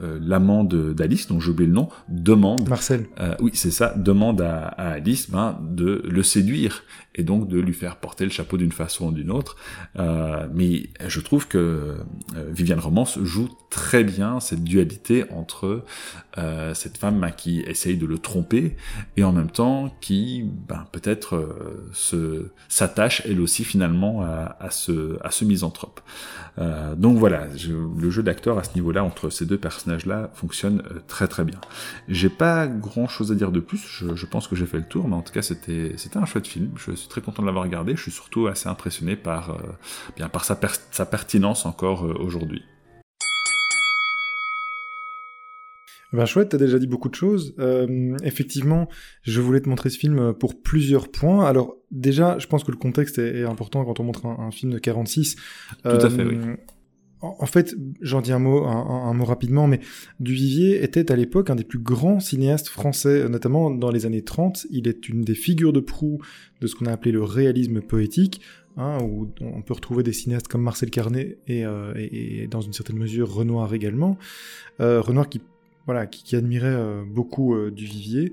euh, 0.00 0.18
l'amant 0.20 0.64
d'Alice, 0.64 1.28
dont 1.28 1.40
j'ai 1.40 1.50
oublié 1.50 1.68
le 1.68 1.74
nom, 1.74 1.88
demande... 2.08 2.68
Marcel. 2.68 3.06
Euh, 3.20 3.34
oui, 3.40 3.50
c'est 3.54 3.70
ça, 3.70 3.94
demande 3.96 4.40
à, 4.40 4.66
à 4.66 4.90
Alice 4.92 5.30
ben, 5.30 5.58
de 5.62 6.02
le 6.08 6.22
séduire 6.22 6.82
et 7.14 7.22
donc 7.22 7.48
de 7.48 7.58
lui 7.58 7.72
faire 7.72 7.96
porter 7.96 8.24
le 8.24 8.30
chapeau 8.30 8.56
d'une 8.58 8.72
façon 8.72 9.08
ou 9.08 9.12
d'une 9.12 9.30
autre. 9.30 9.56
Euh, 9.98 10.46
mais 10.52 10.90
je 11.06 11.20
trouve 11.20 11.48
que 11.48 11.58
euh, 11.58 11.96
Viviane 12.50 12.78
Romance 12.78 13.18
joue 13.22 13.48
très 13.70 14.04
bien 14.04 14.38
cette 14.40 14.62
dualité 14.62 15.24
entre 15.30 15.84
euh, 16.38 16.74
cette 16.74 16.98
femme 16.98 17.20
ben, 17.20 17.30
qui 17.30 17.60
essaye 17.60 17.96
de 17.96 18.06
le 18.06 18.18
tromper 18.18 18.76
et 19.16 19.24
en 19.24 19.32
même 19.32 19.50
temps 19.50 19.94
qui 20.00 20.44
ben, 20.68 20.86
peut-être 20.92 21.36
euh, 21.36 21.88
se 21.92 22.50
s'attache 22.68 23.22
elle 23.24 23.40
aussi 23.40 23.64
finalement 23.64 24.22
à, 24.22 24.56
à, 24.60 24.70
ce, 24.70 25.18
à 25.24 25.30
ce 25.30 25.44
misanthrope. 25.44 26.00
Donc 26.58 27.18
voilà, 27.18 27.46
le 27.68 28.10
jeu 28.10 28.22
d'acteur 28.22 28.58
à 28.58 28.64
ce 28.64 28.74
niveau-là 28.74 29.04
entre 29.04 29.30
ces 29.30 29.44
deux 29.44 29.58
personnages 29.58 30.06
là 30.06 30.30
fonctionne 30.34 30.82
euh, 30.90 31.00
très 31.06 31.28
très 31.28 31.44
bien. 31.44 31.60
J'ai 32.08 32.28
pas 32.28 32.66
grand 32.66 33.08
chose 33.08 33.30
à 33.30 33.34
dire 33.34 33.52
de 33.52 33.60
plus, 33.60 34.02
je, 34.14 34.26
pense 34.26 34.48
que 34.48 34.56
j'ai 34.56 34.66
fait 34.66 34.78
le 34.78 34.84
tour, 34.84 35.08
mais 35.08 35.16
en 35.16 35.22
tout 35.22 35.32
cas 35.32 35.42
c'était 35.42 35.94
c'était 35.96 36.18
un 36.18 36.24
chouette 36.24 36.46
film, 36.46 36.70
je 36.76 36.92
suis 36.92 37.08
très 37.08 37.20
content 37.20 37.42
de 37.42 37.46
l'avoir 37.46 37.64
regardé, 37.64 37.94
je 37.96 38.02
suis 38.02 38.10
surtout 38.10 38.46
assez 38.46 38.68
impressionné 38.68 39.16
par, 39.16 39.50
euh, 39.50 39.58
bien, 40.16 40.28
par 40.28 40.44
sa, 40.44 40.58
sa 40.90 41.06
pertinence 41.06 41.66
encore 41.66 42.06
euh, 42.06 42.14
aujourd'hui. 42.18 42.62
Ben 46.12 46.24
chouette, 46.24 46.50
t'as 46.50 46.58
déjà 46.58 46.78
dit 46.78 46.86
beaucoup 46.86 47.08
de 47.08 47.14
choses. 47.14 47.54
effectivement, 48.22 48.88
je 49.22 49.40
voulais 49.40 49.60
te 49.60 49.68
montrer 49.68 49.90
ce 49.90 49.98
film 49.98 50.32
pour 50.34 50.60
plusieurs 50.60 51.08
points. 51.10 51.44
Alors 51.44 51.76
déjà, 51.90 52.38
je 52.38 52.46
pense 52.46 52.64
que 52.64 52.70
le 52.70 52.76
contexte 52.76 53.18
est, 53.18 53.44
important 53.44 53.84
quand 53.84 54.00
on 54.00 54.04
montre 54.04 54.26
un, 54.26 54.50
film 54.50 54.72
de 54.72 54.78
46. 54.78 55.36
Tout 55.82 55.88
à 55.88 56.10
fait, 56.10 56.24
oui 56.24 56.36
en 57.22 57.46
fait, 57.46 57.74
j'en 58.00 58.20
dis 58.20 58.32
un 58.32 58.38
mot, 58.38 58.64
un, 58.64 59.12
mot 59.14 59.24
rapidement, 59.24 59.66
mais 59.66 59.80
Duvivier 60.20 60.82
était 60.82 61.10
à 61.10 61.16
l'époque 61.16 61.50
un 61.50 61.56
des 61.56 61.64
plus 61.64 61.78
grands 61.78 62.20
cinéastes 62.20 62.68
français, 62.68 63.28
notamment 63.28 63.70
dans 63.70 63.90
les 63.90 64.06
années 64.06 64.22
30. 64.22 64.66
Il 64.70 64.86
est 64.86 65.08
une 65.08 65.22
des 65.22 65.34
figures 65.34 65.72
de 65.72 65.80
proue 65.80 66.20
de 66.60 66.66
ce 66.66 66.74
qu'on 66.74 66.86
a 66.86 66.92
appelé 66.92 67.12
le 67.12 67.22
réalisme 67.22 67.80
poétique, 67.80 68.42
hein, 68.76 68.98
où 69.02 69.30
on 69.40 69.62
peut 69.62 69.74
retrouver 69.74 70.02
des 70.02 70.12
cinéastes 70.12 70.48
comme 70.48 70.62
Marcel 70.62 70.90
Carnet 70.90 71.38
et, 71.46 71.64
euh, 71.64 72.46
dans 72.50 72.60
une 72.60 72.74
certaine 72.74 72.98
mesure 72.98 73.32
Renoir 73.32 73.72
également. 73.72 74.18
Euh, 74.80 75.00
Renoir 75.00 75.28
qui, 75.28 75.40
voilà, 75.86 76.06
qui, 76.06 76.36
admirait 76.36 76.66
euh, 76.66 77.02
beaucoup 77.06 77.56
Duvivier. 77.70 78.32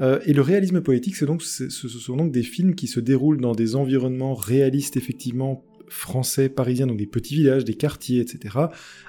et 0.00 0.32
le 0.32 0.42
réalisme 0.42 0.80
poétique, 0.80 1.16
ce 1.16 1.68
sont 1.70 2.16
donc 2.16 2.32
des 2.32 2.42
films 2.42 2.74
qui 2.74 2.86
se 2.86 3.00
déroulent 3.00 3.40
dans 3.40 3.54
des 3.54 3.76
environnements 3.76 4.34
réalistes 4.34 4.96
effectivement 4.96 5.64
français 5.88 6.48
parisiens, 6.48 6.86
donc 6.86 6.98
des 6.98 7.06
petits 7.06 7.34
villages, 7.36 7.64
des 7.64 7.74
quartiers, 7.74 8.20
etc., 8.20 8.58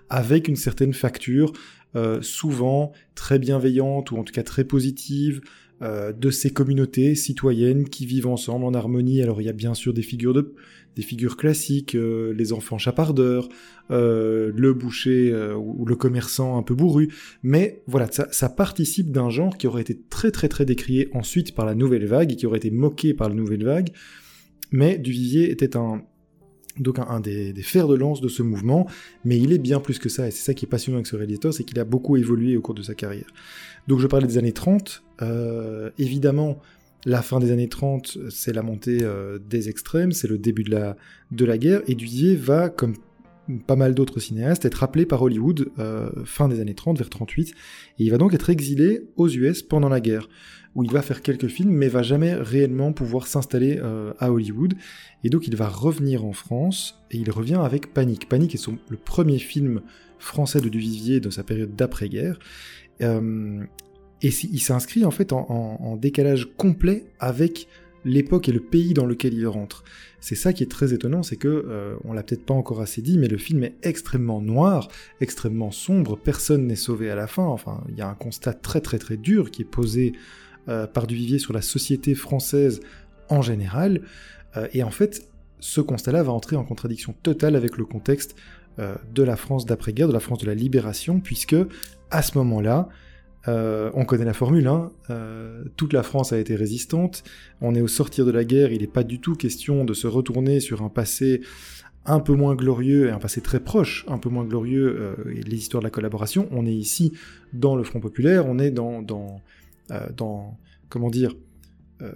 avec 0.09 0.47
une 0.47 0.55
certaine 0.55 0.93
facture, 0.93 1.53
euh, 1.95 2.21
souvent 2.21 2.91
très 3.15 3.39
bienveillante 3.39 4.11
ou 4.11 4.17
en 4.17 4.23
tout 4.23 4.33
cas 4.33 4.43
très 4.43 4.63
positive, 4.63 5.41
euh, 5.81 6.11
de 6.11 6.29
ces 6.29 6.49
communautés 6.49 7.15
citoyennes 7.15 7.87
qui 7.87 8.05
vivent 8.05 8.27
ensemble 8.27 8.65
en 8.65 8.73
harmonie. 8.73 9.21
Alors 9.21 9.41
il 9.41 9.45
y 9.45 9.49
a 9.49 9.53
bien 9.53 9.73
sûr 9.73 9.93
des 9.93 10.01
figures 10.01 10.33
de 10.33 10.53
des 10.95 11.03
figures 11.03 11.37
classiques, 11.37 11.93
euh, 11.93 12.33
les 12.33 12.53
enfants 12.53 12.79
chapardeurs, 12.79 13.49
le 13.89 14.71
boucher 14.73 15.31
ou 15.55 15.85
le 15.85 15.95
commerçant 15.95 16.57
un 16.57 16.63
peu 16.63 16.73
bourru, 16.73 17.13
mais 17.43 17.83
voilà, 17.85 18.07
ça, 18.11 18.27
ça 18.31 18.49
participe 18.49 19.11
d'un 19.11 19.29
genre 19.29 19.57
qui 19.57 19.67
aurait 19.67 19.83
été 19.83 19.97
très 20.09 20.31
très 20.31 20.49
très 20.49 20.65
décrié 20.65 21.09
ensuite 21.13 21.53
par 21.53 21.65
la 21.65 21.75
nouvelle 21.75 22.05
vague 22.05 22.31
et 22.31 22.35
qui 22.35 22.47
aurait 22.47 22.57
été 22.57 22.71
moqué 22.71 23.13
par 23.13 23.29
la 23.29 23.35
nouvelle 23.35 23.63
vague. 23.63 23.91
Mais 24.71 24.97
Duvivier 24.97 25.51
était 25.51 25.77
un, 25.77 26.01
donc 26.79 26.99
un, 26.99 27.19
des, 27.19 27.53
fers 27.61 27.87
de 27.87 27.95
lance 27.95 28.21
de 28.21 28.27
ce 28.27 28.43
mouvement, 28.43 28.87
mais 29.25 29.37
il 29.37 29.53
est 29.53 29.57
bien 29.57 29.79
plus 29.79 29.99
que 29.99 30.09
ça, 30.09 30.27
et 30.27 30.31
c'est 30.31 30.43
ça 30.43 30.53
qui 30.53 30.65
est 30.65 30.69
passionnant 30.69 30.97
avec 30.97 31.07
ce 31.07 31.15
réalisateur, 31.15 31.53
c'est 31.53 31.63
qu'il 31.63 31.79
a 31.79 31.85
beaucoup 31.85 32.17
évolué 32.17 32.57
au 32.57 32.61
cours 32.61 32.75
de 32.75 32.83
sa 32.83 32.95
carrière. 32.95 33.27
Donc 33.87 33.99
je 33.99 34.07
parlais 34.07 34.27
des 34.27 34.37
années 34.37 34.53
30, 34.53 35.03
euh, 35.21 35.89
évidemment, 35.97 36.59
la 37.05 37.21
fin 37.21 37.39
des 37.39 37.51
années 37.51 37.69
30, 37.69 38.17
c'est 38.29 38.53
la 38.53 38.63
montée 38.63 38.99
euh, 39.01 39.39
des 39.39 39.69
extrêmes, 39.69 40.11
c'est 40.11 40.27
le 40.27 40.37
début 40.37 40.63
de 40.63 40.71
la, 40.71 40.97
de 41.31 41.45
la 41.45 41.57
guerre, 41.57 41.81
et 41.87 41.95
Duvier 41.95 42.35
va, 42.35 42.69
comme 42.69 42.95
pas 43.65 43.77
mal 43.77 43.95
d'autres 43.95 44.19
cinéastes, 44.19 44.65
être 44.65 44.83
appelé 44.83 45.05
par 45.05 45.21
Hollywood 45.21 45.69
euh, 45.79 46.09
fin 46.25 46.49
des 46.49 46.59
années 46.59 46.75
30, 46.75 46.97
vers 46.97 47.09
38, 47.09 47.49
et 47.49 47.53
il 48.03 48.11
va 48.11 48.17
donc 48.17 48.33
être 48.33 48.49
exilé 48.49 49.07
aux 49.15 49.29
US 49.29 49.61
pendant 49.63 49.89
la 49.89 50.01
guerre 50.01 50.27
il 50.83 50.91
va 50.91 51.01
faire 51.01 51.21
quelques 51.21 51.47
films, 51.47 51.71
mais 51.71 51.87
va 51.87 52.03
jamais 52.03 52.33
réellement 52.33 52.93
pouvoir 52.93 53.27
s'installer 53.27 53.79
euh, 53.81 54.13
à 54.19 54.31
Hollywood. 54.31 54.75
Et 55.23 55.29
donc 55.29 55.47
il 55.47 55.55
va 55.55 55.67
revenir 55.67 56.25
en 56.25 56.33
France, 56.33 57.03
et 57.11 57.17
il 57.17 57.31
revient 57.31 57.59
avec 57.61 57.93
Panique. 57.93 58.29
Panique 58.29 58.55
est 58.55 58.59
son, 58.59 58.77
le 58.89 58.97
premier 58.97 59.39
film 59.39 59.81
français 60.19 60.61
de 60.61 60.69
Duvivier 60.69 61.19
de 61.19 61.29
sa 61.29 61.43
période 61.43 61.75
d'après-guerre. 61.75 62.39
Euh, 63.01 63.63
et 64.21 64.29
il 64.29 64.59
s'inscrit 64.59 65.05
en 65.05 65.11
fait 65.11 65.31
en, 65.31 65.95
décalage 65.97 66.49
complet 66.57 67.05
avec 67.19 67.67
l'époque 68.03 68.49
et 68.49 68.51
le 68.51 68.59
pays 68.59 68.93
dans 68.93 69.05
lequel 69.05 69.33
il 69.33 69.47
rentre. 69.47 69.83
C'est 70.19 70.35
ça 70.35 70.53
qui 70.53 70.63
est 70.63 70.71
très 70.71 70.93
étonnant, 70.93 71.23
c'est 71.23 71.35
que, 71.35 71.47
euh, 71.47 71.95
on 72.03 72.13
l'a 72.13 72.23
peut-être 72.23 72.45
pas 72.45 72.53
encore 72.53 72.81
assez 72.81 73.01
dit, 73.01 73.17
mais 73.17 73.27
le 73.27 73.37
film 73.37 73.63
est 73.63 73.75
extrêmement 73.83 74.41
noir, 74.41 74.87
extrêmement 75.21 75.71
sombre, 75.71 76.17
personne 76.17 76.65
n'est 76.65 76.75
sauvé 76.75 77.11
à 77.11 77.15
la 77.15 77.27
fin, 77.27 77.43
enfin, 77.43 77.83
il 77.89 77.95
y 77.95 78.01
a 78.01 78.07
un 78.07 78.15
constat 78.15 78.53
très 78.53 78.81
très 78.81 78.97
très 78.97 79.17
dur 79.17 79.51
qui 79.51 79.63
est 79.63 79.65
posé 79.65 80.13
par 80.93 81.07
Duvivier 81.07 81.39
sur 81.39 81.53
la 81.53 81.61
société 81.61 82.13
française 82.13 82.81
en 83.29 83.41
général. 83.41 84.01
Euh, 84.55 84.67
et 84.73 84.83
en 84.83 84.91
fait, 84.91 85.29
ce 85.59 85.81
constat-là 85.81 86.23
va 86.23 86.31
entrer 86.31 86.55
en 86.55 86.63
contradiction 86.63 87.13
totale 87.23 87.55
avec 87.55 87.77
le 87.77 87.85
contexte 87.85 88.35
euh, 88.79 88.95
de 89.13 89.23
la 89.23 89.35
France 89.35 89.65
d'après-guerre, 89.65 90.07
de 90.07 90.13
la 90.13 90.19
France 90.19 90.39
de 90.39 90.47
la 90.47 90.55
libération, 90.55 91.19
puisque 91.19 91.55
à 92.11 92.21
ce 92.21 92.37
moment-là, 92.37 92.89
on 93.49 94.03
connaît 94.03 94.25
la 94.25 94.33
formule, 94.33 94.67
hein, 94.67 94.91
toute 95.77 95.93
la 95.93 96.03
France 96.03 96.33
a 96.33 96.37
été 96.37 96.57
résistante, 96.57 97.23
on 97.61 97.75
est 97.75 97.81
au 97.81 97.87
sortir 97.87 98.25
de 98.25 98.31
la 98.31 98.43
guerre, 98.43 98.73
il 98.73 98.81
n'est 98.81 98.87
pas 98.87 99.03
du 99.03 99.21
tout 99.21 99.35
question 99.35 99.85
de 99.85 99.93
se 99.93 100.05
retourner 100.05 100.59
sur 100.59 100.81
un 100.81 100.89
passé 100.89 101.39
un 102.05 102.19
peu 102.19 102.33
moins 102.33 102.55
glorieux 102.55 103.07
et 103.07 103.09
un 103.09 103.19
passé 103.19 103.39
très 103.39 103.61
proche, 103.61 104.03
un 104.09 104.17
peu 104.17 104.27
moins 104.27 104.43
glorieux, 104.43 105.15
les 105.33 105.55
histoires 105.55 105.79
de 105.79 105.85
la 105.85 105.91
collaboration. 105.91 106.49
On 106.51 106.65
est 106.65 106.73
ici 106.73 107.13
dans 107.53 107.77
le 107.77 107.83
Front 107.83 108.01
Populaire, 108.01 108.45
on 108.47 108.59
est 108.59 108.69
dans, 108.69 109.01
euh, 109.01 109.37
dans, 110.15 110.57
comment 110.89 111.09
dire, 111.09 111.35
euh, 112.01 112.11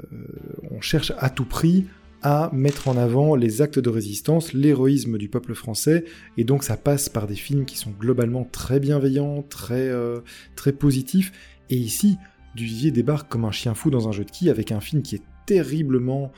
on 0.70 0.82
cherche 0.82 1.12
à 1.18 1.30
tout 1.30 1.46
prix 1.46 1.86
à 2.24 2.52
mettre 2.54 2.88
en 2.88 2.98
avant 2.98 3.36
les 3.36 3.64
actes 3.64 3.80
de 3.80 3.90
résistance, 3.90 4.54
l'héroïsme 4.54 5.18
du 5.18 5.28
peuple 5.28 5.56
français, 5.56 6.06
et 6.38 6.44
donc 6.44 6.64
ça 6.64 6.78
passe 6.78 7.10
par 7.10 7.26
des 7.26 7.36
films 7.36 7.66
qui 7.66 7.78
sont 7.78 7.90
globalement 8.00 8.44
très 8.44 8.80
bienveillants, 8.80 9.42
très, 9.42 9.90
euh, 9.90 10.20
très 10.56 10.72
positifs, 10.72 11.32
et 11.70 11.78
ici, 11.78 12.18
Duvivier 12.54 12.92
débarque 12.92 13.30
comme 13.30 13.46
un 13.46 13.52
chien 13.52 13.74
fou 13.74 13.90
dans 13.90 14.08
un 14.08 14.12
jeu 14.12 14.26
de 14.26 14.30
qui 14.30 14.50
avec 14.50 14.72
un 14.72 14.82
film 14.82 15.02
qui 15.02 15.16
est 15.16 15.24
terriblement 15.46 16.32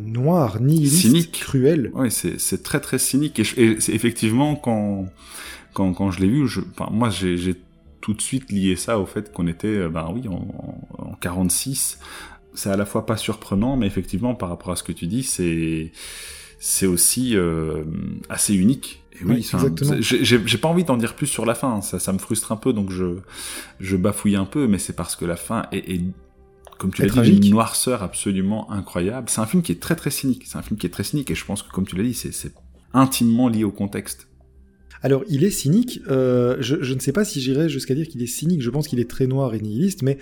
noir, 0.00 0.62
nihiliste, 0.62 1.00
cynique. 1.02 1.32
cruel. 1.32 1.90
Oui, 1.94 2.10
c'est 2.10 2.62
très 2.62 2.80
très 2.80 2.98
cynique, 2.98 3.38
et, 3.38 3.70
effectivement, 3.88 4.56
quand, 4.56 5.06
quand, 5.74 5.92
quand 5.92 6.10
je 6.10 6.20
l'ai 6.20 6.28
vu, 6.28 6.48
je, 6.48 6.60
moi 6.90 7.10
j'ai 7.10 7.54
tout 8.00 8.14
de 8.14 8.22
suite 8.22 8.50
lié 8.50 8.76
ça 8.76 8.98
au 8.98 9.06
fait 9.06 9.32
qu'on 9.32 9.46
était, 9.46 9.68
euh, 9.68 9.88
ben 9.88 10.10
oui, 10.12 10.28
en, 10.28 10.46
en 10.98 11.14
46. 11.20 11.98
C'est 12.54 12.70
à 12.70 12.76
la 12.76 12.86
fois 12.86 13.06
pas 13.06 13.16
surprenant, 13.16 13.76
mais 13.76 13.86
effectivement, 13.86 14.34
par 14.34 14.48
rapport 14.48 14.70
à 14.70 14.76
ce 14.76 14.82
que 14.82 14.92
tu 14.92 15.06
dis, 15.06 15.22
c'est 15.22 15.92
c'est 16.58 16.86
aussi 16.86 17.36
euh, 17.36 17.84
assez 18.28 18.54
unique. 18.54 19.04
Et 19.20 19.24
oui, 19.24 19.48
oui 19.52 19.98
j'ai 20.00 20.58
pas 20.58 20.68
envie 20.68 20.84
d'en 20.84 20.96
dire 20.96 21.14
plus 21.14 21.26
sur 21.26 21.46
la 21.46 21.54
fin. 21.54 21.80
Ça, 21.82 21.98
ça 21.98 22.12
me 22.12 22.18
frustre 22.18 22.52
un 22.52 22.56
peu, 22.56 22.72
donc 22.72 22.90
je 22.90 23.18
je 23.80 23.96
bafouille 23.96 24.36
un 24.36 24.44
peu, 24.44 24.66
mais 24.66 24.78
c'est 24.78 24.94
parce 24.94 25.14
que 25.16 25.24
la 25.24 25.36
fin 25.36 25.66
est, 25.72 25.90
est 25.90 26.00
comme 26.78 26.92
tu 26.92 27.02
l'as 27.02 27.22
dit, 27.22 27.36
une 27.36 27.50
noirceur 27.50 28.02
absolument 28.02 28.70
incroyable. 28.70 29.28
C'est 29.28 29.40
un 29.40 29.46
film 29.46 29.62
qui 29.62 29.72
est 29.72 29.80
très 29.80 29.96
très 29.96 30.10
cynique. 30.10 30.44
C'est 30.46 30.58
un 30.58 30.62
film 30.62 30.78
qui 30.78 30.86
est 30.86 30.90
très 30.90 31.02
cynique, 31.02 31.30
et 31.30 31.34
je 31.34 31.44
pense 31.44 31.62
que, 31.62 31.70
comme 31.70 31.86
tu 31.86 31.96
l'as 31.96 32.04
dit, 32.04 32.14
c'est 32.14 32.52
intimement 32.94 33.48
lié 33.48 33.64
au 33.64 33.72
contexte. 33.72 34.27
Alors, 35.02 35.24
il 35.28 35.44
est 35.44 35.50
cynique. 35.50 36.00
Euh, 36.08 36.56
je, 36.60 36.94
ne 36.94 37.00
sais 37.00 37.12
pas 37.12 37.24
si 37.24 37.40
j'irais 37.40 37.68
jusqu'à 37.68 37.94
dire 37.94 38.08
qu'il 38.08 38.22
est 38.22 38.26
cynique. 38.26 38.62
Je 38.62 38.70
pense 38.70 38.88
qu'il 38.88 39.00
est 39.00 39.08
très 39.08 39.26
noir 39.26 39.54
et 39.54 39.60
nihiliste, 39.60 40.02
mais 40.02 40.18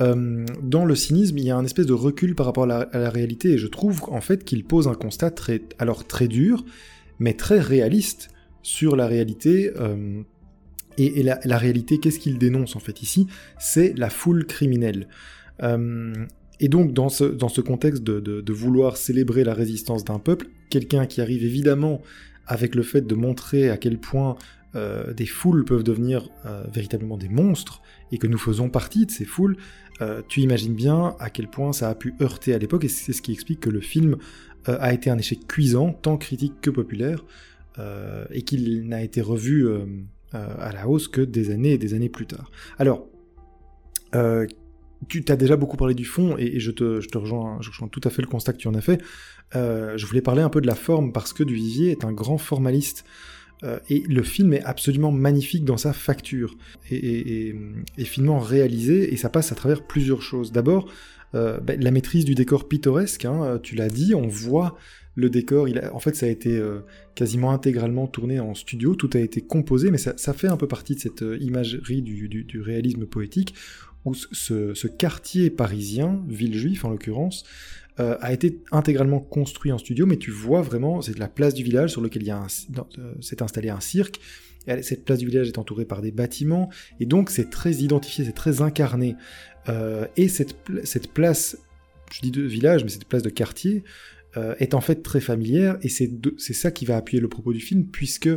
euh, 0.00 0.44
dans 0.62 0.84
le 0.84 0.94
cynisme, 0.94 1.38
il 1.38 1.44
y 1.44 1.50
a 1.50 1.56
un 1.56 1.64
espèce 1.64 1.86
de 1.86 1.92
recul 1.92 2.34
par 2.34 2.46
rapport 2.46 2.64
à 2.64 2.88
la, 2.92 3.10
réalité, 3.10 3.52
et 3.52 3.58
je 3.58 3.66
trouve 3.66 4.02
en 4.08 4.20
fait 4.20 4.44
qu'il 4.44 4.64
pose 4.64 4.88
un 4.88 4.94
constat 4.94 5.30
très, 5.30 5.62
alors 5.78 6.06
très 6.06 6.28
dur, 6.28 6.64
mais 7.18 7.34
très 7.34 7.60
réaliste 7.60 8.30
sur 8.62 8.96
la 8.96 9.06
réalité. 9.06 9.72
Euh, 9.78 10.22
et, 10.96 11.22
la, 11.22 11.58
réalité, 11.58 11.98
qu'est-ce 11.98 12.20
qu'il 12.20 12.38
dénonce 12.38 12.76
en 12.76 12.80
fait 12.80 13.02
ici? 13.02 13.26
C'est 13.58 13.94
la 13.96 14.10
foule 14.10 14.46
criminelle. 14.46 15.08
et 15.60 16.68
donc, 16.68 16.92
dans 16.92 17.08
ce, 17.08 17.60
contexte 17.60 18.04
de, 18.04 18.52
vouloir 18.52 18.96
célébrer 18.96 19.42
la 19.42 19.54
résistance 19.54 20.04
d'un 20.04 20.20
peuple, 20.20 20.46
quelqu'un 20.70 21.06
qui 21.06 21.20
arrive 21.20 21.44
évidemment 21.44 22.00
avec 22.46 22.74
le 22.74 22.82
fait 22.82 23.02
de 23.02 23.14
montrer 23.14 23.70
à 23.70 23.76
quel 23.76 23.98
point 23.98 24.36
euh, 24.76 25.12
des 25.12 25.26
foules 25.26 25.64
peuvent 25.64 25.84
devenir 25.84 26.28
euh, 26.46 26.64
véritablement 26.72 27.16
des 27.16 27.28
monstres, 27.28 27.80
et 28.10 28.18
que 28.18 28.26
nous 28.26 28.38
faisons 28.38 28.68
partie 28.68 29.06
de 29.06 29.10
ces 29.10 29.24
foules, 29.24 29.56
euh, 30.00 30.20
tu 30.28 30.40
imagines 30.40 30.74
bien 30.74 31.14
à 31.20 31.30
quel 31.30 31.48
point 31.48 31.72
ça 31.72 31.88
a 31.88 31.94
pu 31.94 32.14
heurter 32.20 32.54
à 32.54 32.58
l'époque, 32.58 32.84
et 32.84 32.88
c'est 32.88 33.12
ce 33.12 33.22
qui 33.22 33.32
explique 33.32 33.60
que 33.60 33.70
le 33.70 33.80
film 33.80 34.16
a 34.66 34.94
été 34.94 35.10
un 35.10 35.18
échec 35.18 35.46
cuisant, 35.46 35.92
tant 35.92 36.16
critique 36.16 36.54
que 36.62 36.70
populaire, 36.70 37.22
et 38.30 38.40
qu'il 38.42 38.88
n'a 38.88 39.02
été 39.02 39.20
revu 39.20 39.68
à 40.32 40.72
la 40.72 40.88
hausse 40.88 41.06
que 41.06 41.20
des 41.20 41.50
années 41.50 41.72
et 41.72 41.78
des 41.78 41.92
années 41.92 42.08
plus 42.08 42.24
tard. 42.24 42.50
Alors, 42.78 43.06
tu 45.08 45.24
t'as 45.24 45.36
déjà 45.36 45.56
beaucoup 45.56 45.76
parlé 45.76 45.94
du 45.94 46.04
fond, 46.04 46.36
et, 46.38 46.60
je, 46.60 46.70
te, 46.70 47.18
rejoins 47.18 47.58
tout 47.90 48.00
à 48.04 48.10
fait 48.10 48.22
le 48.22 48.28
constat 48.28 48.52
que 48.52 48.58
tu 48.58 48.68
en 48.68 48.74
as 48.74 48.80
fait. 48.80 49.02
Euh, 49.54 49.96
je 49.96 50.06
voulais 50.06 50.22
parler 50.22 50.42
un 50.42 50.48
peu 50.48 50.60
de 50.60 50.66
la 50.66 50.74
forme 50.74 51.12
parce 51.12 51.32
que 51.32 51.42
Duvivier 51.42 51.90
est 51.90 52.04
un 52.04 52.12
grand 52.12 52.38
formaliste. 52.38 53.04
Euh, 53.62 53.78
et 53.88 54.00
le 54.08 54.22
film 54.22 54.52
est 54.52 54.62
absolument 54.64 55.12
magnifique 55.12 55.64
dans 55.64 55.76
sa 55.76 55.92
facture 55.92 56.56
et, 56.90 57.54
finement 57.98 58.40
réalisé 58.40 59.14
et 59.14 59.16
ça 59.16 59.30
passe 59.30 59.52
à 59.52 59.54
travers 59.54 59.86
plusieurs 59.86 60.22
choses. 60.22 60.50
D'abord, 60.52 60.90
euh, 61.34 61.60
ben, 61.60 61.80
la 61.80 61.90
maîtrise 61.90 62.24
du 62.24 62.34
décor 62.34 62.68
pittoresque, 62.68 63.24
hein, 63.24 63.60
tu 63.62 63.76
l'as 63.76 63.88
dit, 63.88 64.14
on 64.14 64.26
voit 64.26 64.76
le 65.16 65.30
décor, 65.30 65.68
il 65.68 65.80
en 65.92 66.00
fait 66.00 66.16
ça 66.16 66.26
a 66.26 66.28
été 66.28 66.60
quasiment 67.14 67.52
intégralement 67.52 68.06
tourné 68.06 68.40
en 68.40 68.54
studio, 68.54 68.94
tout 68.94 69.10
a 69.14 69.18
été 69.20 69.40
composé, 69.40 69.90
mais 69.90 69.98
ça, 69.98 70.32
fait 70.32 70.48
un 70.48 70.56
peu 70.56 70.66
partie 70.66 70.96
de 70.96 71.00
cette 71.00 71.24
imagerie 71.40 72.02
du, 72.02 72.60
réalisme 72.60 73.06
poétique, 73.06 73.54
où 74.04 74.14
ce, 74.14 74.86
quartier 74.86 75.50
parisien, 75.50 76.22
ville 76.28 76.56
juive 76.56 76.84
en 76.84 76.90
l'occurrence, 76.90 77.44
euh, 78.00 78.16
a 78.20 78.32
été 78.32 78.60
intégralement 78.72 79.20
construit 79.20 79.70
en 79.70 79.78
studio, 79.78 80.04
mais 80.04 80.16
tu 80.16 80.32
vois 80.32 80.62
vraiment, 80.62 81.00
c'est 81.00 81.16
la 81.16 81.28
place 81.28 81.54
du 81.54 81.62
village 81.62 81.90
sur 81.90 82.00
lequel 82.00 82.28
a 82.28 82.44
euh, 82.98 83.14
s'est 83.20 83.40
installé 83.40 83.68
un 83.68 83.78
cirque. 83.78 84.18
Et 84.66 84.82
cette 84.82 85.04
place 85.04 85.18
du 85.18 85.26
village 85.26 85.46
est 85.46 85.58
entourée 85.58 85.84
par 85.84 86.00
des 86.00 86.10
bâtiments, 86.10 86.70
et 86.98 87.06
donc 87.06 87.30
c'est 87.30 87.50
très 87.50 87.74
identifié, 87.74 88.24
c'est 88.24 88.32
très 88.32 88.62
incarné. 88.62 89.14
Euh, 89.68 90.06
et 90.16 90.26
cette, 90.26 90.56
cette 90.82 91.12
place, 91.12 91.56
je 92.10 92.20
dis 92.20 92.30
de 92.32 92.42
village, 92.42 92.82
mais 92.82 92.90
cette 92.90 93.04
place 93.04 93.22
de 93.22 93.30
quartier, 93.30 93.84
est 94.58 94.74
en 94.74 94.80
fait 94.80 95.02
très 95.02 95.20
familière, 95.20 95.78
et 95.82 95.88
c'est 95.88 96.52
ça 96.52 96.70
qui 96.70 96.84
va 96.84 96.96
appuyer 96.96 97.20
le 97.20 97.28
propos 97.28 97.52
du 97.52 97.60
film, 97.60 97.86
puisque 97.86 98.30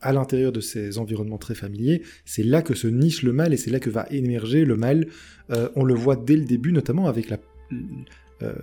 à 0.00 0.12
l'intérieur 0.12 0.52
de 0.52 0.60
ces 0.60 0.98
environnements 0.98 1.38
très 1.38 1.54
familiers, 1.54 2.02
c'est 2.24 2.42
là 2.42 2.62
que 2.62 2.74
se 2.74 2.86
niche 2.86 3.22
le 3.22 3.32
mal 3.32 3.52
et 3.52 3.56
c'est 3.56 3.70
là 3.70 3.80
que 3.80 3.90
va 3.90 4.06
émerger 4.10 4.64
le 4.64 4.76
mal. 4.76 5.06
on 5.50 5.84
le 5.84 5.94
voit 5.94 6.16
dès 6.16 6.36
le 6.36 6.44
début, 6.44 6.72
notamment 6.72 7.06
avec 7.06 7.28
la, 7.28 7.38
euh, 8.42 8.54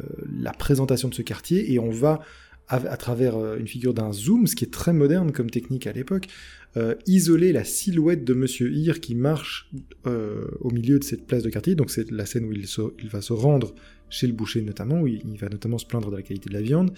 la 0.42 0.54
présentation 0.54 1.08
de 1.08 1.14
ce 1.14 1.22
quartier 1.22 1.72
et 1.72 1.78
on 1.78 1.92
va 1.92 2.22
à, 2.70 2.98
travers 2.98 3.38
euh, 3.38 3.58
une 3.58 3.68
figure 3.68 3.94
d'un 3.94 4.12
zoom, 4.12 4.46
ce 4.46 4.56
qui 4.56 4.66
est 4.66 4.72
très 4.72 4.94
moderne 4.94 5.32
comme 5.32 5.50
technique 5.50 5.88
à 5.88 5.94
l'époque, 5.94 6.28
euh, 6.76 6.96
isoler 7.06 7.54
la 7.54 7.64
silhouette 7.64 8.26
de 8.26 8.34
Monsieur 8.34 8.72
Hir 8.72 9.00
qui 9.00 9.16
marche 9.16 9.72
au 10.06 10.72
milieu 10.72 11.00
de 11.00 11.04
cette 11.04 11.26
place 11.26 11.44
de 11.44 11.50
quartier. 11.50 11.76
Donc 11.76 11.90
c'est 11.90 12.12
la 12.12 12.26
scène 12.26 12.46
où 12.46 12.54
il, 12.54 13.10
va 13.10 13.22
se 13.22 13.34
rendre 13.34 13.74
chez 14.10 14.28
le 14.28 14.34
boucher 14.34 14.62
notamment, 14.62 15.02
où 15.02 15.08
il, 15.08 15.38
va 15.38 15.50
notamment 15.50 15.78
se 15.78 15.86
plaindre 15.86 16.12
de 16.12 16.16
la 16.16 16.22
qualité 16.22 16.50
de 16.50 16.54
la 16.54 16.62
viande. 16.62 16.92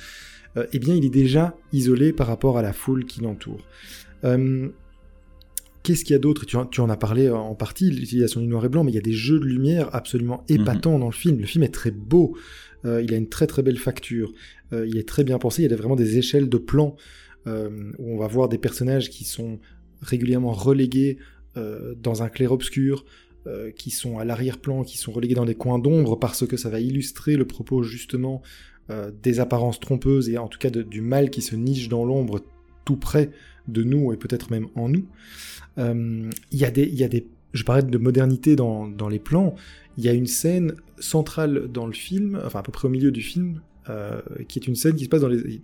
eh 0.73 0.79
bien, 0.79 0.95
il 0.95 1.05
est 1.05 1.09
déjà 1.09 1.57
isolé 1.71 2.13
par 2.13 2.27
rapport 2.27 2.57
à 2.57 2.61
la 2.61 2.73
foule 2.73 3.05
qui 3.05 3.21
l'entoure. 3.21 3.65
Qu'est-ce 5.83 6.03
qu'il 6.03 6.13
y 6.13 6.15
a 6.15 6.19
d'autre? 6.19 6.45
Tu, 6.45 6.57
tu, 6.71 6.81
en 6.81 6.89
as 6.89 6.97
parlé 6.97 7.29
en 7.29 7.55
partie, 7.55 7.89
l'utilisation 7.89 8.41
du 8.41 8.47
noir 8.47 8.65
et 8.65 8.69
blanc, 8.69 8.83
mais 8.83 8.91
il 8.91 8.95
y 8.95 8.99
a 8.99 9.01
des 9.01 9.13
jeux 9.13 9.39
de 9.39 9.45
lumière 9.45 9.89
absolument 9.95 10.43
épatants 10.49 10.99
dans 10.99 11.07
le 11.07 11.13
film. 11.13 11.39
Le 11.39 11.45
film 11.45 11.63
est 11.63 11.73
très 11.73 11.91
beau. 11.91 12.37
Euh, 12.85 13.01
il 13.01 13.13
a 13.13 13.17
une 13.17 13.29
très 13.29 13.47
très 13.47 13.61
belle 13.61 13.77
facture, 13.77 14.33
euh, 14.73 14.87
il 14.87 14.97
est 14.97 15.07
très 15.07 15.23
bien 15.23 15.37
pensé, 15.37 15.63
il 15.63 15.69
y 15.69 15.73
a 15.73 15.77
vraiment 15.77 15.95
des 15.95 16.17
échelles 16.17 16.49
de 16.49 16.57
plans 16.57 16.95
euh, 17.47 17.91
où 17.97 18.13
on 18.13 18.17
va 18.17 18.27
voir 18.27 18.49
des 18.49 18.57
personnages 18.57 19.09
qui 19.09 19.23
sont 19.23 19.59
régulièrement 20.01 20.53
relégués 20.53 21.17
dans 21.97 22.23
un 22.23 22.29
clair-obscur, 22.29 23.03
qui 23.75 23.91
sont 23.91 24.17
à 24.17 24.23
l'arrière-plan, 24.23 24.83
qui 24.83 24.97
sont 24.97 25.11
relégués 25.11 25.33
dans 25.33 25.43
des 25.43 25.55
coins 25.55 25.77
d'ombre 25.77 26.17
parce 26.17 26.47
que 26.47 26.55
ça 26.55 26.69
va 26.69 26.79
illustrer 26.79 27.35
le 27.35 27.45
propos 27.45 27.83
justement 27.83 28.41
des 29.21 29.41
apparences 29.41 29.77
trompeuses 29.77 30.29
et 30.29 30.37
en 30.37 30.47
tout 30.47 30.57
cas 30.57 30.69
du 30.69 31.01
mal 31.01 31.29
qui 31.29 31.41
se 31.41 31.57
niche 31.57 31.89
dans 31.89 32.05
l'ombre 32.05 32.45
tout 32.85 32.95
près 32.95 33.31
de 33.67 33.83
nous 33.83 34.13
et 34.13 34.17
peut-être 34.17 34.51
même 34.51 34.67
en 34.75 34.87
nous. 34.87 35.05
Il 35.77 36.31
y, 36.53 36.63
a 36.63 36.71
des, 36.71 36.85
y 36.85 37.03
a 37.03 37.09
des 37.09 37.27
je 37.53 37.63
parlais 37.63 37.83
de 37.83 37.97
modernité 37.97 38.55
dans, 38.55 38.87
dans, 38.87 39.09
les 39.09 39.19
plans, 39.19 39.55
il 39.99 40.05
y 40.05 40.07
a 40.07 40.13
une 40.13 40.27
scène 40.27 40.75
centrale 40.97 41.69
dans 41.69 41.85
le 41.85 41.91
film, 41.91 42.39
enfin 42.45 42.59
à 42.59 42.63
peu 42.63 42.71
près 42.71 42.87
au 42.87 42.89
milieu 42.89 43.11
du 43.11 43.21
film, 43.21 43.59
euh, 43.89 44.21
qui 44.47 44.57
est 44.57 44.65
une 44.65 44.75
scène 44.75 44.95
qui 44.95 45.03
se 45.03 45.09
passe 45.09 45.19
dans 45.19 45.27
les... 45.27 45.59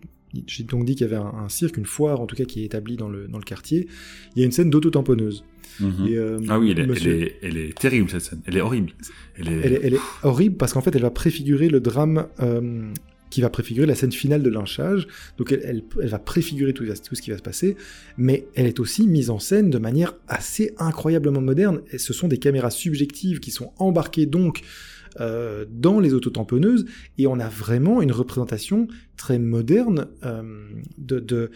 J'ai 0.48 0.66
donc 0.66 0.84
dit 0.84 0.96
qu'il 0.96 1.08
y 1.10 1.10
avait 1.10 1.16
un, 1.16 1.48
cirque, 1.48 1.78
une 1.78 1.86
foire 1.86 2.20
en 2.20 2.26
tout 2.26 2.36
cas 2.36 2.44
qui 2.44 2.62
est 2.62 2.66
établie 2.66 2.98
dans 2.98 3.08
le, 3.08 3.30
dans 3.30 3.38
le 3.38 3.46
quartier. 3.46 3.88
Il 4.36 4.40
y 4.40 4.44
a 4.44 4.46
une 4.46 4.52
scène 4.52 4.70
d'auto-tamponneuse. 4.70 5.46
Mhm. 5.80 5.94
Euh, 6.10 6.40
ah 6.50 6.60
oui, 6.60 6.72
elle 6.72 6.80
est, 6.80 7.38
elle, 7.42 7.58
est, 7.58 7.78
terrible 7.78 8.10
cette 8.10 8.24
scène, 8.24 8.42
elle 8.46 8.58
est 8.58 8.62
horrible. 8.62 8.92
Elle 9.38 9.48
est, 9.48 9.80
elle 9.84 9.94
est, 9.94 10.00
horrible 10.24 10.58
parce 10.58 10.74
qu'en 10.74 10.82
fait 10.82 10.94
elle 10.94 11.02
va 11.02 11.12
préfigurer 11.12 11.70
le 11.70 11.80
drame 11.80 12.28
euh, 12.42 12.92
qui 13.30 13.42
va 13.42 13.50
préfigurer 13.50 13.88
la 13.88 13.96
scène 13.96 14.12
finale 14.12 14.44
de 14.44 14.50
lynchage. 14.50 15.08
Donc 15.38 15.52
elle, 15.52 15.84
va 15.96 16.20
préfigurer 16.20 16.74
tout, 16.74 16.86
ce 16.86 17.22
qui 17.22 17.32
va 17.32 17.38
se 17.38 17.42
passer, 17.42 17.76
mais 18.18 18.48
elle 18.56 18.68
est 18.68 18.80
aussi 18.80 19.08
mise 19.08 19.30
en 19.30 19.40
scène 19.40 19.70
de 19.70 19.78
manière 19.78 20.16
assez 20.28 20.74
incroyablement 20.78 21.42
moderne. 21.42 21.82
Et 21.92 21.98
ce 21.98 22.14
sont 22.14 22.28
des 22.28 22.38
caméras 22.38 22.72
subjectives 22.72 23.40
qui 23.40 23.52
sont 23.52 23.72
embarquées 23.78 24.26
donc 24.26 24.62
euh, 25.22 25.66
dans 25.70 26.02
les 26.02 26.14
autotamponneuses, 26.14 26.86
et 27.18 27.26
on 27.26 27.40
a 27.40 27.48
vraiment 27.48 28.02
une 28.02 28.12
représentation 28.12 28.88
très 29.16 29.40
moderne 29.40 30.08
euh, 30.26 30.44
de 30.98 31.52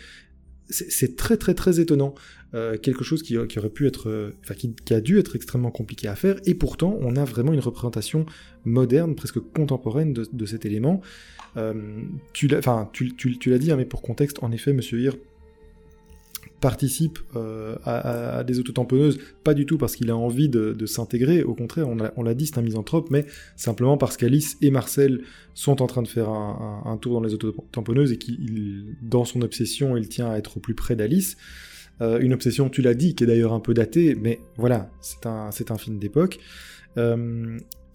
c'est 0.70 1.16
très 1.16 1.38
très 1.38 1.54
très 1.54 1.80
étonnant. 1.80 2.14
Euh, 2.56 2.78
quelque 2.78 3.04
chose 3.04 3.22
qui, 3.22 3.38
aurait 3.38 3.70
pu 3.70 3.86
être, 3.86 4.34
enfin 4.44 4.56
qui, 4.56 4.94
a 4.94 5.02
dû 5.02 5.20
être 5.20 5.36
extrêmement 5.36 5.70
compliqué 5.70 6.08
à 6.08 6.16
faire, 6.16 6.38
et 6.46 6.56
pourtant 6.56 6.98
on 7.02 7.16
a 7.16 7.24
vraiment 7.24 7.54
une 7.54 7.60
représentation 7.60 8.26
moderne, 8.66 9.16
presque 9.16 9.40
contemporaine 9.40 10.14
de, 10.14 10.46
cet 10.46 10.66
élément. 10.66 11.02
Euh, 11.58 12.02
tu 12.34 12.48
l'as 12.48 12.90
tu, 12.92 13.16
tu, 13.16 13.38
tu 13.38 13.60
dit, 13.60 13.72
hein, 13.72 13.76
mais 13.76 13.86
pour 13.86 14.02
contexte, 14.02 14.42
en 14.42 14.52
effet, 14.52 14.74
Monsieur 14.74 15.00
Hir 15.00 15.16
participe 16.60 17.20
euh, 17.36 17.76
à, 17.86 18.44
des 18.44 18.60
autotamponneuses, 18.60 19.20
pas 19.44 19.54
du 19.54 19.66
tout 19.66 19.78
parce 19.78 19.96
qu'il 19.96 20.10
a 20.10 20.16
envie 20.16 20.50
de, 20.50 20.86
s'intégrer, 20.86 21.44
au 21.44 21.56
contraire, 21.56 21.88
on 21.90 22.24
l'a 22.24 22.34
dit, 22.34 22.48
c'est 22.48 22.58
un 22.58 22.64
misanthrope, 22.64 23.10
mais 23.10 23.26
simplement 23.56 23.98
parce 23.98 24.18
qu'Alice 24.18 24.58
et 24.62 24.72
Marcel 24.72 25.22
sont 25.54 25.82
en 25.82 25.88
train 25.88 26.02
de 26.02 26.08
faire 26.08 26.30
un, 26.30 26.98
tour 27.02 27.14
dans 27.14 27.26
les 27.26 27.34
autotamponneuses 27.34 28.12
et 28.12 28.18
qu'il, 28.18 28.96
dans 29.02 29.26
son 29.26 29.42
obsession, 29.42 29.98
il 29.98 30.10
tient 30.10 30.30
à 30.30 30.38
être 30.38 30.58
au 30.58 30.60
plus 30.60 30.76
près 30.76 30.96
d'Alice. 30.96 31.38
Euh, 32.02 32.20
une 32.20 32.34
obsession, 32.34 32.70
tu 32.70 32.82
l'as 32.82 32.94
dit, 32.94 33.16
qui 33.16 33.24
est 33.24 33.28
d'ailleurs 33.28 33.54
un 33.54 33.60
peu 33.60 33.74
datée, 33.74 34.16
mais 34.16 34.40
voilà, 34.58 34.90
c'est 35.02 35.26
un, 35.26 35.50
un 35.50 35.78
film 35.78 36.00
d'époque. 36.00 36.40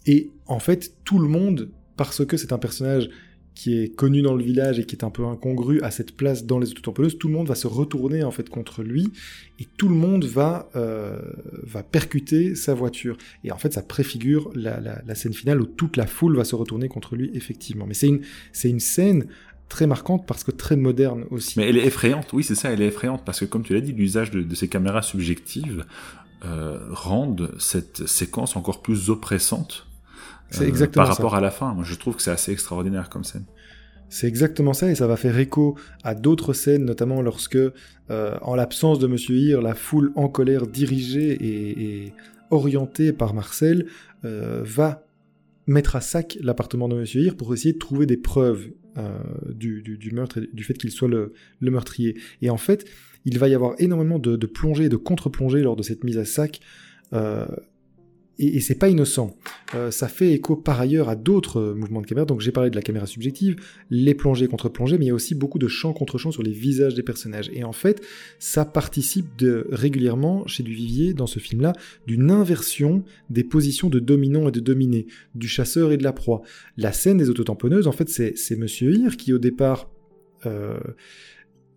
et 0.07 0.31
en 0.47 0.59
fait, 0.59 0.93
tout 1.05 1.19
le 1.19 1.29
monde, 1.29 1.71
parce 1.97 2.25
que 2.25 2.37
c'est 2.37 2.53
un 2.53 2.59
personnage 2.59 3.09
qui 3.55 3.81
est 3.81 3.95
connu 3.95 4.21
dans 4.23 4.35
le 4.35 4.43
village 4.43 4.79
et 4.81 4.85
qui 4.85 4.97
est 4.97 5.05
un 5.05 5.11
peu 5.11 5.25
incongru 5.25 5.81
à 5.83 5.91
cette 5.91 6.17
place 6.17 6.45
dans 6.45 6.59
les 6.59 6.71
autotamponneuses, 6.71 7.19
tout 7.19 7.29
le 7.29 7.35
monde 7.35 7.47
va 7.47 7.55
se 7.55 7.67
retourner 7.67 8.25
en 8.25 8.31
fait 8.31 8.49
contre 8.49 8.83
lui 8.83 9.13
et 9.61 9.67
tout 9.77 9.89
le 9.89 9.95
monde 9.95 10.25
va 10.25 10.69
euh, 10.75 11.21
percuter 11.93 12.57
sa 12.57 12.75
voiture 12.75 13.17
et 13.45 13.53
en 13.53 13.57
fait 13.57 13.73
ça 13.73 13.83
préfigure 13.83 14.51
la, 14.55 15.15
scène 15.15 15.33
finale 15.33 15.61
où 15.61 15.67
toute 15.67 15.97
la 15.97 16.07
foule 16.07 16.37
va 16.37 16.45
se 16.45 16.57
retourner 16.57 16.89
contre 16.89 17.15
lui 17.15 17.31
effectivement. 17.35 17.87
Mais 17.87 17.95
c'est 17.95 18.09
une 18.09 18.23
c'est 18.53 18.71
une 18.71 18.81
scène 18.81 19.27
très 19.69 19.87
marquante 19.87 20.27
parce 20.27 20.43
que 20.43 20.51
très 20.51 20.77
moderne 20.77 21.25
aussi. 21.31 21.59
Mais 21.59 21.69
elle 21.69 21.77
est 21.77 21.87
effrayante, 21.87 22.33
oui 22.33 22.43
c'est 22.43 22.57
ça, 22.57 22.71
elle 22.71 22.83
est 22.83 22.89
effrayante 22.89 23.23
parce 23.25 23.41
que 23.41 23.45
comme 23.45 23.63
tu 23.63 23.73
l'as 23.75 23.81
dit, 23.81 23.93
l'usage 23.93 24.33
de, 24.33 24.55
ces 24.55 24.69
caméras 24.69 25.03
subjectives 25.03 25.85
euh, 26.45 26.79
rendent 26.91 27.53
cette 27.61 28.07
séquence 28.09 28.57
encore 28.57 28.83
plus 28.83 29.11
oppressante 29.11 29.87
c'est 30.51 30.65
euh, 30.65 30.69
exactement 30.69 31.05
par 31.05 31.17
rapport 31.17 31.35
à 31.35 31.41
la 31.41 31.51
fin. 31.51 31.75
Moi, 31.75 31.85
je 31.85 31.95
trouve 31.95 32.17
que 32.17 32.23
c'est 32.23 32.31
assez 32.31 32.53
extraordinaire 32.53 33.09
comme 33.09 33.25
scène. 33.25 33.45
C'est 34.09 34.29
exactement 34.29 34.75
ça, 34.75 34.91
et 34.91 34.95
ça 34.95 35.07
va 35.07 35.17
faire 35.17 35.39
écho 35.39 35.77
à 36.05 36.15
d'autres 36.15 36.53
scènes, 36.53 36.85
notamment 36.85 37.23
lorsque, 37.23 37.57
euh, 37.57 38.37
en 38.43 38.55
l'absence 38.55 38.99
de 38.99 39.07
Monsieur 39.07 39.35
Hir, 39.37 39.63
la 39.63 39.75
foule 39.75 40.13
en 40.15 40.29
colère 40.29 40.67
dirigée 40.67 41.37
et, 41.41 42.13
orientée 42.51 43.13
par 43.13 43.35
Marcel 43.35 43.87
euh, 44.25 44.61
va 44.63 45.07
mettre 45.67 45.97
à 45.97 46.01
sac 46.01 46.39
l'appartement 46.41 46.89
de 46.89 46.95
Monsieur 46.95 47.23
Hir 47.23 47.37
pour 47.37 47.53
essayer 47.55 47.73
de 47.73 47.79
trouver 47.79 48.07
des 48.07 48.19
preuves 48.19 48.69
du, 49.49 50.11
meurtre 50.13 50.39
et 50.39 50.49
du 50.53 50.63
fait 50.63 50.75
qu'il 50.75 50.93
soit 50.93 51.09
le, 51.09 51.33
meurtrier. 51.61 52.17
Et 52.43 52.51
en 52.51 52.59
fait, 52.59 52.85
il 53.25 53.39
va 53.41 53.49
y 53.49 53.55
avoir 53.55 53.75
énormément 53.79 54.21
de, 54.21 54.37
de 54.37 54.47
plongées 54.47 54.85
et 54.85 54.89
de 54.89 54.97
contre-plongées 54.97 55.63
lors 55.63 55.75
de 55.75 55.83
cette 55.83 56.05
mise 56.05 56.19
à 56.19 56.25
sac 56.25 56.61
et, 58.39 58.61
c'est 58.61 58.75
pas 58.75 58.89
innocent. 58.89 59.37
Euh, 59.75 59.91
ça 59.91 60.09
fait 60.09 60.33
écho 60.33 60.57
par 60.57 60.81
ailleurs 60.81 61.09
à 61.09 61.17
d'autres 61.17 61.61
euh, 61.61 61.75
mouvements 61.75 62.01
de 62.01 62.07
caméra. 62.07 62.25
Donc 62.25 62.41
j'ai 62.41 62.53
parlé 62.53 62.71
de 62.71 62.77
la 62.77 62.83
caméra 62.83 63.07
subjective, 63.07 63.57
les 63.91 64.15
plongées 64.15 64.49
contre 64.49 64.69
plongées, 64.69 64.99
mais 64.99 65.05
il 65.07 65.09
y 65.09 65.13
a 65.13 65.15
aussi 65.15 65.35
beaucoup 65.35 65.59
de 65.59 65.69
champs 65.69 65.93
contre 65.93 66.19
champs 66.19 66.33
sur 66.33 66.43
les 66.43 66.53
visages 66.53 66.95
des 66.95 67.03
personnages. 67.03 67.51
Et 67.53 67.65
en 67.65 67.73
fait, 67.73 68.03
ça 68.39 68.65
participe 68.65 69.37
de, 69.37 69.67
régulièrement 69.71 70.47
chez 70.47 70.63
Duvivier 70.63 71.15
dans 71.15 71.27
ce 71.27 71.39
film-là 71.39 71.73
d'une 72.07 72.31
inversion 72.31 73.05
des 73.31 73.45
positions 73.45 73.89
de 73.89 74.01
dominant 74.01 74.49
et 74.49 74.53
de 74.53 74.61
dominé, 74.61 75.07
du 75.35 75.49
chasseur 75.49 75.93
et 75.93 75.97
de 75.97 76.05
la 76.05 76.13
proie. 76.13 76.43
La 76.77 76.93
scène 76.93 77.19
des 77.19 77.31
autotamponneuses, 77.31 77.87
en 77.87 77.93
fait, 77.93 78.09
c'est 78.09 78.57
Monsieur 78.57 78.93
Hir 78.93 79.17
qui 79.17 79.33
au 79.33 79.39
départ 79.39 79.91
euh, 80.47 80.79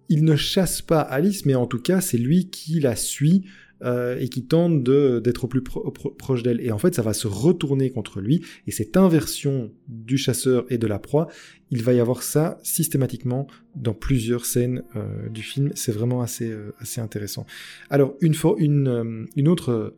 il 0.09 0.23
ne 0.23 0.35
chasse 0.35 0.81
pas 0.81 1.01
Alice, 1.01 1.45
mais 1.45 1.55
en 1.55 1.67
tout 1.67 1.79
cas, 1.79 2.01
c'est 2.01 2.17
lui 2.17 2.49
qui 2.49 2.79
la 2.79 2.95
suit 2.95 3.43
euh, 3.83 4.17
et 4.19 4.27
qui 4.27 4.43
tente 4.43 4.83
d'être 4.83 5.43
au 5.43 5.47
plus 5.47 5.61
proche 5.61 6.41
d'elle. 6.41 6.61
Et 6.61 6.71
en 6.71 6.79
fait, 6.79 6.95
ça 6.95 7.03
va 7.03 7.13
se 7.13 7.27
retourner 7.27 7.91
contre 7.91 8.21
lui. 8.21 8.43
Et 8.65 8.71
cette 8.71 8.97
inversion 8.97 9.71
du 9.87 10.17
chasseur 10.17 10.65
et 10.71 10.79
de 10.79 10.87
la 10.87 10.97
proie, 10.97 11.27
il 11.69 11.83
va 11.83 11.93
y 11.93 11.99
avoir 11.99 12.23
ça 12.23 12.59
systématiquement 12.63 13.45
dans 13.75 13.93
plusieurs 13.93 14.45
scènes 14.45 14.83
euh, 14.95 15.29
du 15.29 15.43
film. 15.43 15.71
C'est 15.75 15.91
vraiment 15.91 16.21
assez, 16.21 16.49
euh, 16.49 16.71
intéressant. 16.97 17.45
Alors, 17.91 18.15
une, 18.21 18.35
une, 18.57 19.27
une 19.35 19.47
autre 19.47 19.95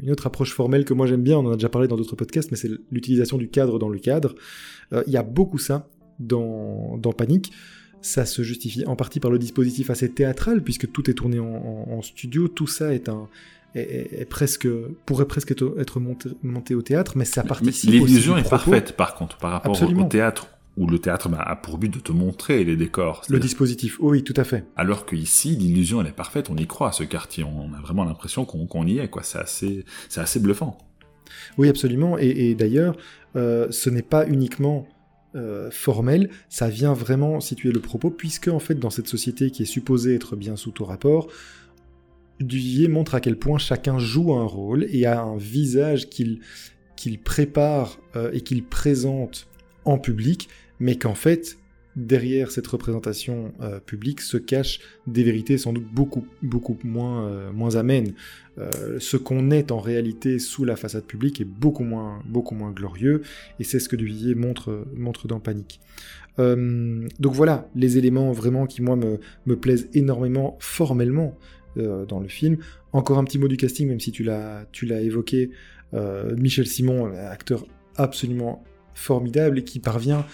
une 0.00 0.12
autre 0.12 0.28
approche 0.28 0.52
formelle 0.52 0.84
que 0.84 0.94
moi 0.94 1.08
j'aime 1.08 1.24
bien, 1.24 1.38
on 1.38 1.46
en 1.46 1.50
a 1.50 1.56
déjà 1.56 1.68
parlé 1.68 1.88
dans 1.88 1.96
d'autres 1.96 2.14
podcasts, 2.14 2.52
mais 2.52 2.56
c'est 2.56 2.70
l'utilisation 2.92 3.36
du 3.36 3.48
cadre 3.48 3.80
dans 3.80 3.88
le 3.88 3.98
cadre. 3.98 4.36
Il 4.92 5.12
y 5.12 5.16
a 5.16 5.24
beaucoup 5.24 5.58
ça 5.58 5.90
dans 6.20 7.12
Panique. 7.16 7.52
Ça 8.00 8.24
se 8.24 8.42
justifie 8.42 8.84
en 8.86 8.96
partie 8.96 9.20
par 9.20 9.30
le 9.30 9.38
dispositif 9.38 9.90
assez 9.90 10.10
théâtral, 10.10 10.62
puisque 10.62 10.90
tout 10.90 11.10
est 11.10 11.14
tourné 11.14 11.38
en, 11.40 12.00
studio, 12.02 12.48
tout 12.48 12.66
ça 12.66 12.94
est 12.94 13.08
un, 13.08 13.28
est, 13.74 14.28
presque 14.28 14.68
pourrait 15.04 15.26
presque 15.26 15.50
être, 15.50 16.00
monté, 16.42 16.74
au 16.74 16.82
théâtre, 16.82 17.14
mais 17.16 17.24
ça 17.24 17.42
participe. 17.42 17.90
L'illusion 17.90 18.36
est 18.36 18.48
parfaite, 18.48 18.96
par 18.96 19.14
contre, 19.14 19.36
par 19.38 19.50
rapport 19.52 19.82
au 19.82 20.04
théâtre 20.04 20.48
où 20.78 20.86
le 20.86 21.00
théâtre 21.00 21.28
bah, 21.28 21.42
a 21.42 21.56
pour 21.56 21.76
but 21.76 21.92
de 21.92 21.98
te 21.98 22.12
montrer 22.12 22.62
les 22.62 22.76
décors. 22.76 23.22
Le 23.28 23.40
dispositif, 23.40 23.98
oui, 24.00 24.22
tout 24.22 24.34
à 24.36 24.44
fait. 24.44 24.64
Alors 24.76 25.06
qu'ici, 25.06 25.56
l'illusion, 25.56 26.00
elle 26.00 26.06
est 26.06 26.12
parfaite, 26.12 26.50
on 26.50 26.56
y 26.56 26.66
croit 26.66 26.90
à 26.90 26.92
ce 26.92 27.02
quartier, 27.02 27.42
on 27.42 27.74
a 27.74 27.80
vraiment 27.80 28.04
l'impression 28.04 28.44
qu'on 28.44 28.86
y 28.86 28.98
est, 28.98 29.08
quoi. 29.08 29.24
C'est 29.24 29.38
assez, 29.38 29.84
assez 30.16 30.38
bluffant. 30.38 30.78
Oui, 31.58 31.68
absolument. 31.68 32.16
Et, 32.18 32.54
d'ailleurs, 32.54 32.96
euh, 33.36 33.66
ce 33.70 33.90
n'est 33.90 34.02
pas 34.02 34.26
uniquement 34.26 34.86
euh, 35.34 35.70
formel, 35.70 36.30
ça 36.48 36.68
vient 36.68 36.94
vraiment 36.94 37.40
situer 37.40 37.70
le 37.70 37.80
propos, 37.80 38.10
puisque 38.10 38.48
en 38.48 38.58
fait 38.58 38.76
dans 38.76 38.90
cette 38.90 39.08
société 39.08 39.50
qui 39.50 39.62
est 39.62 39.66
supposée 39.66 40.14
être 40.14 40.36
bien 40.36 40.56
sous 40.56 40.70
tout 40.70 40.84
rapport, 40.84 41.28
Duvivier 42.40 42.88
montre 42.88 43.14
à 43.14 43.20
quel 43.20 43.36
point 43.36 43.58
chacun 43.58 43.98
joue 43.98 44.32
un 44.34 44.44
rôle 44.44 44.86
et 44.90 45.06
a 45.06 45.20
un 45.20 45.36
visage 45.36 46.08
qu'il 46.08 46.40
qu'il 46.94 47.20
prépare 47.20 47.98
euh, 48.16 48.30
et 48.32 48.40
qu'il 48.40 48.64
présente 48.64 49.48
en 49.84 49.98
public, 49.98 50.48
mais 50.80 50.96
qu'en 50.96 51.14
fait 51.14 51.58
derrière 51.98 52.52
cette 52.52 52.66
représentation 52.68 53.52
euh, 53.60 53.80
publique 53.80 54.20
se 54.20 54.36
cachent 54.36 54.80
des 55.06 55.24
vérités 55.24 55.58
sans 55.58 55.72
doute 55.72 55.86
beaucoup, 55.92 56.24
moins, 56.84 57.26
euh, 57.26 57.52
moins 57.52 57.74
amènes. 57.76 58.14
Euh, 58.58 58.98
ce 59.00 59.16
qu'on 59.16 59.50
est 59.50 59.72
en 59.72 59.80
réalité 59.80 60.38
sous 60.38 60.64
la 60.64 60.76
façade 60.76 61.04
publique 61.04 61.40
est 61.40 61.44
beaucoup 61.44 61.82
moins, 61.82 62.22
glorieux, 62.72 63.22
et 63.58 63.64
c'est 63.64 63.80
ce 63.80 63.88
que 63.88 63.96
Duvivier 63.96 64.34
montre, 64.34 64.86
montre 64.96 65.26
dans 65.26 65.40
Panique. 65.40 65.80
donc 66.38 67.34
voilà, 67.34 67.68
les 67.74 67.98
éléments 67.98 68.30
vraiment 68.30 68.66
qui 68.66 68.80
moi 68.80 68.94
me, 68.94 69.18
me 69.46 69.56
plaisent 69.56 69.88
énormément 69.92 70.56
formellement 70.60 71.36
dans 71.74 72.20
le 72.20 72.28
film. 72.28 72.58
Encore 72.92 73.18
un 73.18 73.24
petit 73.24 73.38
mot 73.38 73.48
du 73.48 73.56
casting, 73.56 73.88
même 73.88 74.00
si 74.00 74.12
tu 74.12 74.22
l'as, 74.22 74.66
tu 74.72 74.86
l'as 74.86 75.00
évoqué. 75.00 75.50
Michel 76.36 76.66
Simon, 76.66 77.12
acteur 77.12 77.66
absolument 77.96 78.64
formidable 78.94 79.58
et 79.60 79.64
qui 79.64 79.80
parvient 79.80 80.24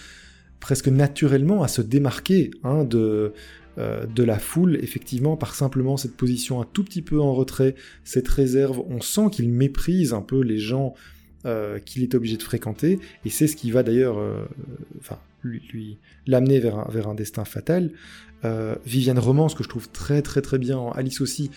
presque 0.59 0.87
naturellement 0.87 1.63
à 1.63 1.67
se 1.67 1.81
démarquer 1.81 2.51
hein, 2.63 2.83
de, 2.83 3.33
euh, 3.77 4.05
de 4.05 4.23
la 4.23 4.39
foule, 4.39 4.77
effectivement, 4.81 5.35
par 5.35 5.53
simplement 5.53 5.97
cette 5.97 6.15
position 6.15 6.61
un 6.61 6.65
tout 6.65 6.83
petit 6.83 7.01
peu 7.01 7.19
en 7.19 7.33
retrait, 7.33 7.75
cette 8.05 8.27
réserve. 8.29 8.81
On 8.87 9.01
sent 9.01 9.29
qu'il 9.33 9.49
méprise 9.49 10.13
un 10.13 10.21
peu 10.21 10.39
les 10.41 10.59
gens 10.59 10.93
euh, 11.45 11.79
qu'il 11.79 12.01
est 12.01 12.15
obligé 12.15 12.37
de 12.37 12.43
fréquenter, 12.43 12.99
et 13.25 13.29
c'est 13.29 13.47
ce 13.47 13.57
qui 13.57 13.71
va 13.71 13.83
d'ailleurs 13.83 14.17
euh, 14.17 14.45
lui, 15.43 15.97
l'amener 16.25 16.59
vers 16.59 16.79
un, 16.79 16.87
vers 16.89 17.09
un 17.09 17.15
destin 17.15 17.45
fatal. 17.45 17.91
Viviane 18.85 19.17
Romance, 19.17 19.55
que 19.55 19.63
je 19.63 19.69
trouve 19.69 19.89
très 19.89 20.21
très 20.21 20.39
très 20.43 20.59
bien, 20.59 20.91
Alice 20.93 21.19
aussi. 21.19 21.49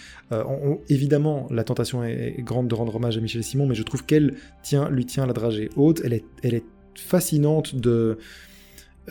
évidemment, 0.88 1.46
la 1.50 1.62
tentation 1.62 2.02
est, 2.02 2.36
grande 2.38 2.66
de 2.66 2.74
rendre 2.74 2.96
hommage 2.96 3.18
à 3.18 3.20
Michel 3.20 3.44
Simon, 3.44 3.66
mais 3.66 3.74
je 3.74 3.82
trouve 3.82 4.06
qu'elle 4.06 4.36
tient, 4.62 4.88
lui 4.88 5.04
tient 5.04 5.26
la 5.26 5.34
dragée 5.34 5.68
haute. 5.76 6.00
Elle 6.02 6.14
est, 6.14 6.24
elle 6.42 6.54
est 6.54 6.64
fascinante 6.94 7.74
de, 7.76 8.16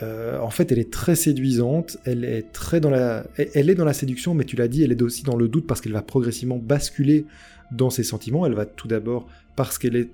en 0.01 0.49
fait, 0.49 0.71
elle 0.71 0.79
est 0.79 0.91
très 0.91 1.15
séduisante, 1.15 1.97
elle 2.05 2.23
est 2.23 2.51
très 2.51 2.79
dans 2.79 2.89
la, 2.89 3.93
séduction, 3.93 4.33
mais 4.33 4.43
tu 4.43 4.55
l'as 4.55 4.67
dit, 4.67 4.83
elle 4.83 4.91
est 4.91 5.01
aussi 5.01 5.23
dans 5.23 5.35
le 5.35 5.47
doute 5.47 5.67
parce 5.67 5.81
qu'elle 5.81 5.93
va 5.93 6.01
progressivement 6.01 6.57
basculer 6.57 7.25
dans 7.71 7.89
ses 7.89 8.03
sentiments. 8.03 8.45
Elle 8.45 8.53
va 8.53 8.65
tout 8.65 8.87
d'abord, 8.87 9.27
parce 9.55 9.77
qu'elle 9.77 9.95
est 9.95 10.09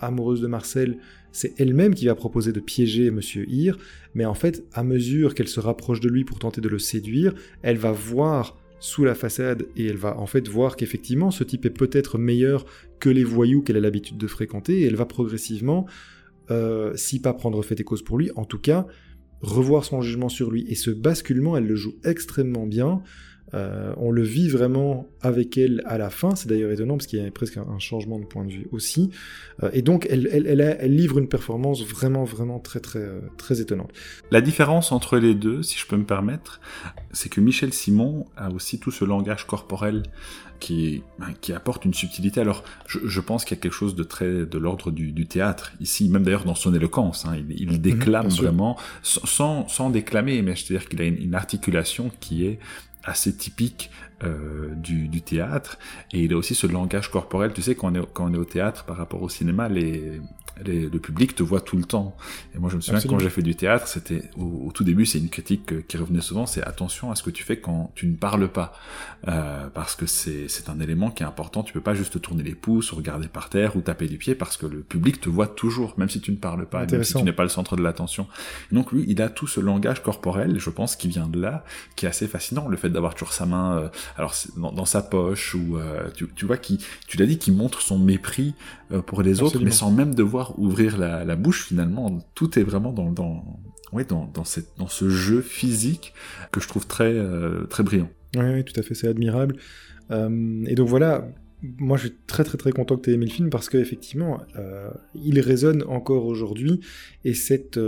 amoureuse 0.00 0.40
de 0.40 0.46
Marcel, 0.46 0.98
c'est 1.36 1.60
elle-même 1.60 1.94
qui 1.94 2.06
va 2.06 2.14
proposer 2.14 2.52
de 2.52 2.60
piéger 2.60 3.10
Monsieur 3.10 3.46
Hir, 3.46 3.76
mais 4.14 4.24
en 4.24 4.32
fait, 4.32 4.64
à 4.72 4.82
mesure 4.82 5.34
qu'elle 5.34 5.48
se 5.48 5.60
rapproche 5.60 6.00
de 6.00 6.08
lui 6.08 6.24
pour 6.24 6.38
tenter 6.38 6.62
de 6.62 6.68
le 6.68 6.78
séduire, 6.78 7.34
elle 7.62 7.76
va 7.76 7.92
voir 7.92 8.56
sous 8.78 9.04
la 9.04 9.14
façade 9.14 9.66
et 9.76 9.86
elle 9.86 9.96
va 9.96 10.18
en 10.18 10.26
fait 10.26 10.48
voir 10.48 10.76
qu'effectivement 10.76 11.30
ce 11.30 11.44
type 11.44 11.66
est 11.66 11.70
peut-être 11.70 12.16
meilleur 12.18 12.64
que 13.00 13.10
les 13.10 13.24
voyous 13.24 13.62
qu'elle 13.62 13.76
a 13.76 13.80
l'habitude 13.80 14.16
de 14.16 14.26
fréquenter 14.26 14.80
et 14.80 14.86
elle 14.86 14.96
va 14.96 15.04
progressivement, 15.04 15.86
euh, 16.50 16.92
si 16.96 17.20
pas 17.20 17.34
prendre 17.34 17.62
fait 17.62 17.80
et 17.80 17.84
cause 17.84 18.02
pour 18.02 18.16
lui, 18.16 18.30
en 18.36 18.46
tout 18.46 18.58
cas 18.58 18.86
revoir 19.40 19.84
son 19.84 20.00
jugement 20.00 20.28
sur 20.28 20.50
lui. 20.50 20.64
Et 20.68 20.74
ce 20.74 20.90
basculement, 20.90 21.56
elle 21.56 21.66
le 21.66 21.76
joue 21.76 21.94
extrêmement 22.04 22.66
bien. 22.66 23.02
Euh, 23.54 23.92
on 23.96 24.10
le 24.10 24.22
vit 24.22 24.48
vraiment 24.48 25.06
avec 25.20 25.56
elle 25.56 25.82
à 25.86 25.98
la 25.98 26.10
fin, 26.10 26.34
c'est 26.34 26.48
d'ailleurs 26.48 26.72
étonnant 26.72 26.96
parce 26.96 27.06
qu'il 27.06 27.22
y 27.22 27.26
a 27.26 27.30
presque 27.30 27.56
un 27.56 27.78
changement 27.78 28.18
de 28.18 28.24
point 28.24 28.44
de 28.44 28.50
vue 28.50 28.66
aussi. 28.72 29.10
Euh, 29.62 29.70
et 29.72 29.82
donc 29.82 30.06
elle, 30.10 30.26
livre 30.84 31.18
une 31.18 31.28
performance 31.28 31.84
vraiment 31.84 32.24
vraiment 32.24 32.58
très 32.58 32.80
très 32.80 32.98
euh, 32.98 33.20
très 33.36 33.60
étonnante. 33.60 33.90
La 34.30 34.40
différence 34.40 34.90
entre 34.90 35.18
les 35.18 35.34
deux, 35.34 35.62
si 35.62 35.78
je 35.78 35.86
peux 35.86 35.96
me 35.96 36.04
permettre, 36.04 36.60
c'est 37.12 37.28
que 37.28 37.40
Michel 37.40 37.72
Simon 37.72 38.26
a 38.36 38.50
aussi 38.50 38.80
tout 38.80 38.90
ce 38.90 39.04
langage 39.04 39.46
corporel 39.46 40.02
qui, 40.58 41.02
ben, 41.18 41.32
qui 41.40 41.52
apporte 41.52 41.84
une 41.84 41.94
subtilité. 41.94 42.40
Alors, 42.40 42.64
je, 42.86 43.20
pense 43.20 43.44
qu'il 43.44 43.56
y 43.56 43.60
a 43.60 43.62
quelque 43.62 43.72
chose 43.72 43.94
de 43.94 44.02
très 44.02 44.46
de 44.46 44.58
l'ordre 44.58 44.90
du, 44.90 45.26
théâtre 45.26 45.72
ici, 45.80 46.08
même 46.08 46.22
d'ailleurs 46.22 46.44
dans 46.44 46.54
son 46.54 46.74
éloquence. 46.74 47.26
Hein, 47.26 47.36
il, 47.50 47.72
mhm, 47.72 47.78
déclame 47.78 48.28
vraiment 48.28 48.76
sans, 49.02 49.68
sans, 49.68 49.90
déclamer, 49.90 50.42
mais 50.42 50.56
je 50.56 50.62
veux 50.62 50.78
dire 50.78 50.88
qu'il 50.88 51.00
a 51.00 51.04
une, 51.04 51.34
articulation 51.34 52.10
qui 52.20 52.46
est 52.46 52.58
assez 53.06 53.34
typique 53.34 53.90
euh, 54.24 54.74
du, 54.74 55.08
du, 55.08 55.20
théâtre. 55.20 55.78
Et 56.12 56.24
il 56.24 56.32
a 56.32 56.36
aussi 56.36 56.54
ce 56.54 56.66
langage 56.66 57.10
corporel. 57.10 57.52
Tu 57.52 57.60
sais, 57.60 57.74
quand 57.74 57.92
on 57.92 57.94
est, 57.94 58.06
quand 58.14 58.30
on 58.30 58.34
est 58.34 58.38
au 58.38 58.44
théâtre 58.44 58.84
par 58.84 58.96
rapport 58.96 59.22
au 59.22 59.28
cinéma, 59.28 59.68
les, 59.68 60.20
le 60.64 60.98
public 60.98 61.34
te 61.34 61.42
voit 61.42 61.60
tout 61.60 61.76
le 61.76 61.84
temps. 61.84 62.16
Et 62.54 62.58
moi, 62.58 62.70
je 62.70 62.76
me 62.76 62.80
souviens 62.80 63.00
quand 63.06 63.18
j'ai 63.18 63.30
fait 63.30 63.42
du 63.42 63.54
théâtre, 63.54 63.86
c'était 63.88 64.22
au, 64.36 64.70
tout 64.72 64.84
début, 64.84 65.04
c'est 65.06 65.18
une 65.18 65.28
critique 65.28 65.86
qui 65.86 65.96
revenait 65.96 66.20
souvent, 66.20 66.46
c'est 66.46 66.62
attention 66.62 67.10
à 67.10 67.14
ce 67.14 67.22
que 67.22 67.30
tu 67.30 67.44
fais 67.44 67.58
quand 67.58 67.92
tu 67.94 68.06
ne 68.06 68.16
parles 68.16 68.48
pas, 68.48 68.72
euh, 69.28 69.68
parce 69.68 69.94
que 69.94 70.06
c'est 70.06 70.68
un 70.68 70.80
élément 70.80 71.10
qui 71.10 71.22
est 71.22 71.26
important. 71.26 71.62
Tu 71.62 71.72
peux 71.72 71.80
pas 71.80 71.94
juste 71.94 72.20
tourner 72.20 72.42
les 72.42 72.54
pouces, 72.54 72.92
ou 72.92 72.96
regarder 72.96 73.28
par 73.28 73.50
terre 73.50 73.76
ou 73.76 73.80
taper 73.80 74.08
du 74.08 74.18
pied, 74.18 74.34
parce 74.34 74.56
que 74.56 74.66
le 74.66 74.80
public 74.80 75.20
te 75.20 75.28
voit 75.28 75.46
toujours, 75.46 75.94
même 75.98 76.08
si 76.08 76.20
tu 76.20 76.30
ne 76.30 76.36
parles 76.36 76.66
pas, 76.66 76.86
même 76.86 77.04
si 77.04 77.14
tu 77.14 77.22
n'es 77.22 77.32
pas 77.32 77.42
le 77.42 77.48
centre 77.48 77.76
de 77.76 77.82
l'attention. 77.82 78.26
Donc 78.72 78.92
lui, 78.92 79.04
il 79.08 79.20
a 79.20 79.28
tout 79.28 79.46
ce 79.46 79.60
langage 79.60 80.02
corporel, 80.02 80.58
je 80.58 80.70
pense, 80.70 80.96
qui 80.96 81.08
vient 81.08 81.28
de 81.28 81.40
là, 81.40 81.64
qui 81.96 82.06
est 82.06 82.08
assez 82.08 82.26
fascinant. 82.26 82.68
Le 82.68 82.76
fait 82.76 82.88
d'avoir 82.88 83.14
toujours 83.14 83.32
sa 83.32 83.46
main, 83.46 83.76
euh, 83.76 83.88
alors 84.16 84.34
dans, 84.56 84.84
sa 84.84 85.02
poche 85.02 85.54
ou 85.54 85.76
euh, 85.76 86.08
tu, 86.14 86.26
tu, 86.34 86.46
vois, 86.46 86.56
qui, 86.56 86.78
tu 87.06 87.16
l'as 87.16 87.26
dit, 87.26 87.38
qui 87.38 87.50
montre 87.50 87.80
son 87.80 87.98
mépris 87.98 88.54
euh, 88.92 89.02
pour 89.02 89.22
les 89.22 89.42
autres, 89.42 89.60
mais 89.60 89.70
sans 89.70 89.90
même 89.90 90.14
devoir 90.14 90.58
ouvrir 90.58 90.98
la, 90.98 91.36
bouche 91.36 91.66
finalement. 91.66 92.18
Tout 92.34 92.58
est 92.58 92.62
vraiment 92.62 92.92
dans, 92.92 93.10
dans, 93.10 93.44
ouais, 93.92 94.04
dans, 94.04 94.26
dans, 94.32 94.44
cette, 94.44 94.76
dans 94.78 94.88
ce 94.88 95.08
jeu 95.08 95.40
physique 95.42 96.14
que 96.52 96.60
je 96.60 96.68
trouve 96.68 96.86
très, 96.86 97.12
euh, 97.12 97.64
très 97.64 97.82
brillant. 97.82 98.08
Oui, 98.36 98.64
tout 98.64 98.78
à 98.78 98.82
fait, 98.82 98.94
c'est 98.94 99.08
admirable. 99.08 99.56
Et 100.10 100.74
donc 100.76 100.88
voilà, 100.88 101.28
moi 101.78 101.96
je 101.96 102.06
suis 102.06 102.16
très 102.28 102.44
très 102.44 102.56
très 102.56 102.70
content 102.70 102.96
que 102.96 103.02
tu 103.02 103.10
aies 103.10 103.14
aimé 103.14 103.26
le 103.26 103.32
film 103.32 103.50
parce 103.50 103.68
qu'effectivement, 103.68 104.40
euh, 104.56 104.88
il 105.16 105.40
résonne 105.40 105.82
encore 105.88 106.26
aujourd'hui 106.26 106.80
et 107.24 107.34
cette... 107.34 107.78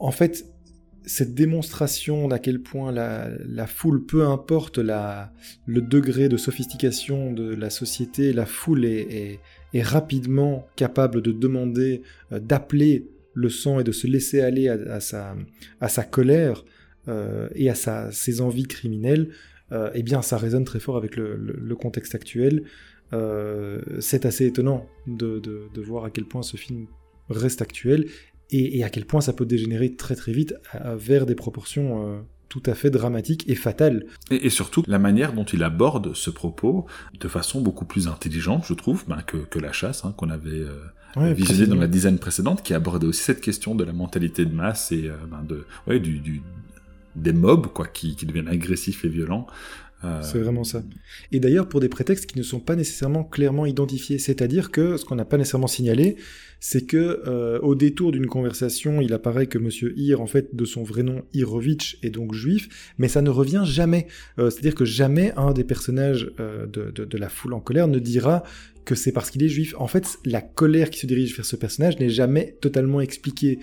en 0.00 0.10
fait, 0.10 0.51
cette 1.04 1.34
démonstration 1.34 2.28
d'à 2.28 2.38
quel 2.38 2.60
point 2.60 2.92
la, 2.92 3.66
foule, 3.66 4.04
peu 4.04 4.24
importe 4.24 4.78
le 4.78 5.80
degré 5.80 6.28
de 6.28 6.36
sophistication 6.36 7.32
de 7.32 7.54
la 7.54 7.70
société, 7.70 8.32
la 8.32 8.46
foule 8.46 8.84
est, 8.84 9.40
rapidement 9.74 10.66
capable 10.76 11.22
de 11.22 11.32
demander, 11.32 12.02
euh, 12.30 12.38
d'appeler 12.38 13.08
le 13.32 13.48
sang 13.48 13.80
et 13.80 13.84
de 13.84 13.92
se 13.92 14.06
laisser 14.06 14.42
aller 14.42 14.68
à, 14.68 15.00
sa, 15.00 16.04
colère 16.04 16.64
euh, 17.08 17.48
et 17.54 17.70
à 17.70 18.10
ses 18.12 18.40
envies 18.42 18.66
criminelles, 18.66 19.30
euh, 19.72 19.90
eh 19.94 20.02
bien 20.02 20.20
ça 20.20 20.36
résonne 20.36 20.64
très 20.64 20.80
fort 20.80 20.98
avec 20.98 21.16
le, 21.16 21.74
contexte 21.74 22.14
actuel. 22.14 22.64
c'est 23.98 24.26
assez 24.26 24.46
étonnant 24.46 24.86
de, 25.06 25.80
voir 25.80 26.04
à 26.04 26.10
quel 26.10 26.26
point 26.26 26.42
ce 26.42 26.56
film 26.56 26.86
reste 27.30 27.62
actuel 27.62 28.06
et, 28.52 28.84
à 28.84 28.90
quel 28.90 29.04
point 29.04 29.20
ça 29.20 29.32
peut 29.32 29.46
dégénérer 29.46 29.94
très 29.94 30.14
très 30.14 30.32
vite 30.32 30.54
vers 30.96 31.26
des 31.26 31.34
proportions 31.34 32.06
euh, 32.06 32.20
tout 32.48 32.62
à 32.66 32.74
fait 32.74 32.90
dramatiques 32.90 33.48
et 33.48 33.54
fatales. 33.54 34.04
Et, 34.30 34.50
surtout 34.50 34.84
la 34.86 34.98
manière 34.98 35.32
dont 35.32 35.44
il 35.44 35.62
aborde 35.62 36.14
ce 36.14 36.30
propos 36.30 36.86
de 37.18 37.28
façon 37.28 37.62
beaucoup 37.62 37.86
plus 37.86 38.08
intelligente, 38.08 38.64
je 38.68 38.74
trouve, 38.74 39.04
ben, 39.08 39.22
que, 39.22 39.58
la 39.58 39.72
chasse 39.72 40.04
hein, 40.04 40.14
qu'on 40.16 40.28
avait 40.28 40.64
euh, 41.16 41.32
visionné 41.32 41.66
dans 41.66 41.80
la 41.80 41.88
dizaine 41.88 42.18
précédente, 42.18 42.62
qui 42.62 42.74
abordait 42.74 43.06
aussi 43.06 43.22
cette 43.22 43.40
question 43.40 43.74
de 43.74 43.84
la 43.84 43.92
mentalité 43.92 44.44
de 44.44 44.54
masse 44.54 44.92
et 44.92 45.08
euh, 45.08 45.14
ben, 45.30 45.42
de, 45.48 45.64
ouais, 45.86 45.98
du, 45.98 46.18
du, 46.18 46.42
des 47.16 47.32
mobs 47.32 47.68
quoi, 47.68 47.86
qui, 47.86 48.16
qui 48.16 48.26
deviennent 48.26 48.48
agressifs 48.48 49.04
et 49.04 49.08
violents. 49.08 49.46
C'est 50.22 50.38
vraiment 50.38 50.64
ça. 50.64 50.82
Et 51.30 51.38
d'ailleurs 51.38 51.68
pour 51.68 51.80
des 51.80 51.88
prétextes 51.88 52.26
qui 52.26 52.36
ne 52.38 52.42
sont 52.42 52.60
pas 52.60 52.74
nécessairement 52.74 53.24
clairement 53.24 53.66
identifiés, 53.66 54.18
c'est-à-dire 54.18 54.70
que 54.70 54.96
ce 54.96 55.04
qu'on 55.04 55.14
n'a 55.14 55.24
pas 55.24 55.38
nécessairement 55.38 55.68
signalé, 55.68 56.16
c'est 56.64 56.86
que 56.86 57.22
euh, 57.26 57.58
au 57.58 57.74
détour 57.74 58.12
d'une 58.12 58.28
conversation, 58.28 59.00
il 59.00 59.12
apparaît 59.12 59.48
que 59.48 59.58
Monsieur 59.58 59.98
Ir, 59.98 60.20
en 60.20 60.28
fait, 60.28 60.54
de 60.54 60.64
son 60.64 60.84
vrai 60.84 61.02
nom 61.02 61.22
Irovitch, 61.34 61.98
est 62.04 62.10
donc 62.10 62.34
juif, 62.34 62.94
mais 62.98 63.08
ça 63.08 63.20
ne 63.20 63.30
revient 63.30 63.64
jamais. 63.64 64.06
Euh, 64.38 64.48
c'est-à-dire 64.48 64.76
que 64.76 64.84
jamais 64.84 65.32
un 65.36 65.52
des 65.52 65.64
personnages 65.64 66.30
euh, 66.38 66.66
de, 66.66 67.18
la 67.18 67.28
foule 67.28 67.54
en 67.54 67.60
colère 67.60 67.88
ne 67.88 67.98
dira 67.98 68.44
que 68.84 68.94
c'est 68.94 69.10
parce 69.10 69.30
qu'il 69.30 69.42
est 69.42 69.48
juif. 69.48 69.74
En 69.76 69.88
fait, 69.88 70.18
la 70.24 70.40
colère 70.40 70.90
qui 70.90 71.00
se 71.00 71.06
dirige 71.08 71.34
vers 71.34 71.44
ce 71.44 71.56
personnage 71.56 71.98
n'est 71.98 72.10
jamais 72.10 72.56
totalement 72.60 73.00
expliquée 73.00 73.58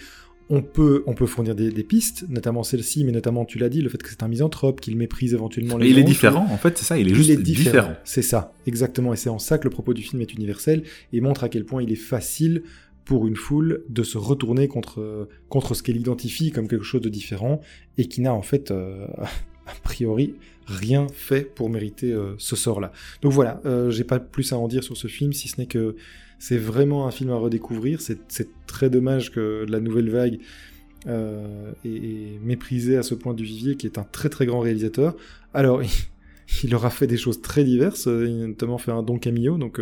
on 0.50 0.62
peut, 0.62 1.04
on 1.06 1.14
peut 1.14 1.28
fournir 1.28 1.54
des, 1.54 1.72
pistes, 1.84 2.26
notamment 2.28 2.64
celle-ci, 2.64 3.04
mais 3.04 3.12
notamment, 3.12 3.46
tu 3.46 3.60
l'as 3.60 3.70
dit, 3.70 3.82
le 3.82 3.90
fait 3.90 4.02
que 4.02 4.10
c'est 4.10 4.24
un 4.24 4.28
misanthrope, 4.28 4.82
qu'il 4.82 4.96
méprise 4.98 5.34
éventuellement 5.34 5.78
les 5.78 5.90
Il 5.90 6.00
est 6.00 6.04
différent, 6.04 6.48
en 6.50 6.58
fait, 6.58 6.78
c'est 6.78 6.86
ça, 6.86 6.98
il 6.98 7.10
est 7.10 7.14
juste 7.14 7.40
différent. 7.42 7.94
C'est 8.04 8.24
ça, 8.24 8.54
exactement, 8.66 9.14
et 9.14 9.16
c'est 9.16 9.30
en 9.30 9.40
ça 9.40 9.58
que 9.58 9.66
le 9.66 9.70
propos 9.70 9.94
du 9.94 10.02
film 10.02 10.22
est 10.22 10.34
universel, 10.34 10.84
et 11.14 11.22
montre 11.22 11.44
à 11.44 11.50
quel 11.50 11.66
point 11.66 11.84
il 11.84 11.92
est 11.92 11.96
facile 11.96 12.64
pour 13.06 13.28
une 13.28 13.36
foule 13.36 13.84
de 13.90 14.04
se 14.04 14.18
retourner 14.20 14.68
contre, 14.68 15.28
contre 15.50 15.74
ce 15.74 15.82
qu'elle 15.82 15.98
identifie 15.98 16.52
comme 16.52 16.68
quelque 16.68 16.86
chose 16.86 17.02
de 17.02 17.10
différent 17.10 17.60
et 17.98 18.06
qui 18.06 18.22
n'a 18.22 18.36
en 18.36 18.44
fait 18.44 18.70
euh, 18.70 19.08
a 19.66 19.74
priori 19.84 20.36
rien 20.68 21.08
fait 21.12 21.42
pour 21.42 21.72
mériter 21.72 22.12
euh, 22.12 22.36
ce 22.38 22.56
sort-là. 22.56 22.92
Donc 23.24 23.32
voilà, 23.32 23.62
euh, 23.66 23.90
j'ai 23.90 24.04
pas 24.04 24.20
plus 24.20 24.54
à 24.54 24.58
en 24.58 24.68
dire 24.68 24.84
sur 24.84 24.96
ce 24.96 25.08
film 25.08 25.34
si 25.34 25.48
ce 25.48 25.60
n'est 25.60 25.66
que 25.66 25.96
c'est 26.40 26.58
vraiment 26.58 27.08
un 27.08 27.12
film 27.12 27.30
à 27.32 27.36
redécouvrir. 27.36 28.02
C'est 28.02 28.66
très 28.66 28.90
dommage 28.90 29.32
que 29.32 29.66
la 29.68 29.80
nouvelle 29.80 30.10
vague 30.10 30.40
est, 31.06 32.40
méprisée 32.42 32.98
à 32.98 33.04
ce 33.04 33.14
point 33.14 33.34
du 33.34 33.44
Vivier, 33.44 33.76
qui 33.76 33.86
est 33.86 33.98
un 33.98 34.04
très 34.04 34.30
très 34.30 34.46
grand 34.46 34.62
réalisateur. 34.62 35.16
Alors, 35.54 35.82
il, 36.64 36.74
aura 36.76 36.90
fait 36.90 37.08
des 37.08 37.18
choses 37.18 37.42
très 37.42 37.64
diverses, 37.64 38.06
il 38.08 38.44
a 38.44 38.48
notamment 38.48 38.78
fait 38.78 38.92
un 38.92 39.04
Don 39.04 39.20
Camillo, 39.20 39.58
donc 39.58 39.80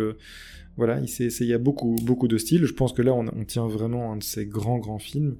voilà, 0.78 1.00
il 1.00 1.08
s'est 1.08 1.24
essayé 1.24 1.54
à 1.54 1.58
beaucoup, 1.58 1.96
de 1.98 2.38
styles. 2.38 2.64
Je 2.64 2.72
pense 2.72 2.92
que 2.92 3.02
là, 3.02 3.12
on, 3.12 3.44
tient 3.44 3.66
vraiment 3.66 4.12
un 4.12 4.16
de 4.16 4.22
ces 4.22 4.46
grands, 4.46 4.78
grands 4.78 5.00
films. 5.00 5.36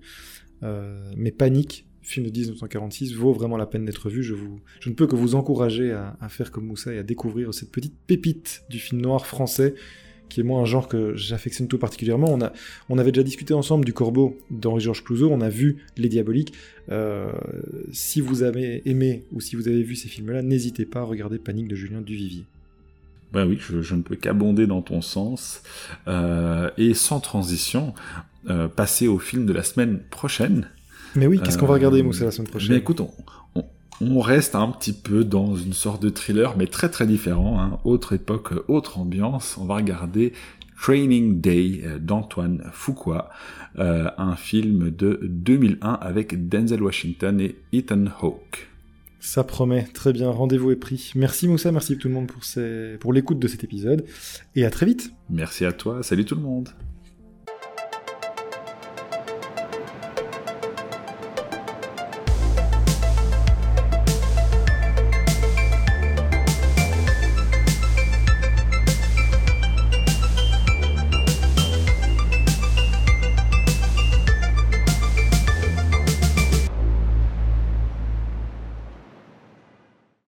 Euh, 0.65 1.13
mais 1.17 1.31
Panique, 1.31 1.87
film 2.03 2.27
de 2.27 2.33
1946, 2.33 3.15
vaut 3.15 3.33
vraiment 3.33 3.57
la 3.57 3.67
peine 3.67 3.85
d'être 3.85 4.11
vu. 4.11 4.25
Je, 4.25 4.35
vous, 4.35 4.59
je 4.81 4.91
ne 4.91 4.97
peux 4.97 5.07
que 5.07 5.15
vous 5.15 5.37
encourager 5.37 5.93
à, 5.93 6.29
faire 6.29 6.51
comme 6.51 6.67
Moussa 6.67 6.93
et 6.93 6.99
à 6.99 7.05
découvrir 7.05 7.55
cette 7.55 7.71
petite 7.71 7.95
pépite 8.09 8.65
du 8.69 8.81
film 8.81 9.01
noir 9.01 9.27
français, 9.27 9.77
qui 10.29 10.41
est 10.41 10.43
moi 10.43 10.61
un 10.61 10.65
genre 10.65 10.89
que 10.89 11.15
j'affectionne 11.15 11.69
tout 11.69 11.79
particulièrement. 11.79 12.33
On, 12.33 12.41
a, 12.41 12.53
on 12.89 12.99
avait 12.99 13.13
déjà 13.13 13.23
discuté 13.23 13.55
ensemble 13.55 13.85
du 13.85 13.93
Corbeau 13.93 14.37
d'Henri-Georges 14.51 15.05
Clouzot, 15.05 15.31
on 15.31 15.41
a 15.41 15.49
vu 15.49 15.79
Les 15.97 16.09
Diaboliques. 16.09 16.55
Euh, 16.91 17.31
si 17.93 18.21
vous 18.21 18.43
avez 18.43 18.83
aimé 18.89 19.25
ou 19.33 19.41
si 19.41 19.57
vous 19.57 19.69
avez 19.69 19.83
vu 19.83 19.97
ces 19.97 20.09
films-là, 20.09 20.43
n'hésitez 20.43 20.87
pas 20.87 21.01
à 21.01 21.05
regarder 21.05 21.39
Panique 21.39 21.69
de 21.69 21.77
Julien 21.77 22.01
Duvivier. 22.01 22.45
Ben 23.33 23.47
oui, 23.47 23.59
je, 23.61 23.95
ne 23.95 24.03
peux 24.03 24.17
qu'abonder 24.17 24.67
dans 24.67 24.81
ton 24.81 25.03
sens. 25.03 25.63
Euh, 26.07 26.71
et 26.79 26.95
sans 26.95 27.21
transition, 27.21 27.93
euh, 28.49 28.69
passer 28.69 29.07
au 29.07 29.19
film 29.19 29.45
de 29.45 29.53
la 29.53 29.63
semaine 29.63 30.01
prochaine. 30.11 30.69
Mais 31.15 31.27
oui, 31.27 31.41
qu'est-ce 31.43 31.59
qu'on 31.59 31.67
va 31.67 31.75
regarder, 31.75 32.03
Moussa, 32.03 32.25
la 32.25 32.31
semaine 32.31 32.49
prochaine? 32.49 32.73
Mais 32.73 32.79
écoute, 32.79 33.01
on, 33.01 33.65
reste 34.21 34.55
un 34.55 34.69
petit 34.71 34.93
peu 34.93 35.25
dans 35.25 35.57
une 35.57 35.73
sorte 35.73 36.03
de 36.03 36.11
thriller, 36.11 36.57
mais 36.57 36.67
très 36.67 36.89
très 36.89 37.07
différent. 37.07 37.61
Hein. 37.61 37.79
Autre 37.85 38.13
époque, 38.13 38.53
autre 38.69 38.99
ambiance. 38.99 39.59
On 39.59 39.65
va 39.65 39.77
regarder 39.77 40.33
Training 40.81 41.41
Day 41.41 41.83
euh, 41.85 41.99
d'Antoine 41.99 42.63
Fuqua, 42.73 43.31
un 43.77 44.35
film 44.37 44.91
de 44.91 45.21
2001 45.23 45.93
avec 45.95 46.49
Denzel 46.49 46.83
Washington 46.83 47.41
et 47.41 47.57
Ethan 47.73 48.07
Hawke. 48.21 48.69
Ça 49.21 49.45
promet, 49.45 49.85
très 49.93 50.13
bien, 50.13 50.31
rendez-vous 50.31 50.71
est 50.71 50.77
pris. 50.77 51.13
Merci 51.15 51.49
Moussa, 51.49 51.73
merci 51.73 51.99
tout 51.99 52.09
le 52.09 52.15
monde 52.15 52.29
pour, 52.29 52.43
pour 53.01 53.13
l'écoute 53.13 53.39
de 53.39 53.49
cet 53.49 53.65
épisode, 53.65 54.05
et 54.55 54.65
à 54.65 54.71
très 54.71 54.87
vite. 54.87 55.13
Merci 55.29 55.65
à 55.65 55.73
toi, 55.73 56.03
salut 56.03 56.25
tout 56.25 56.37
le 56.37 56.43
monde. 56.43 56.69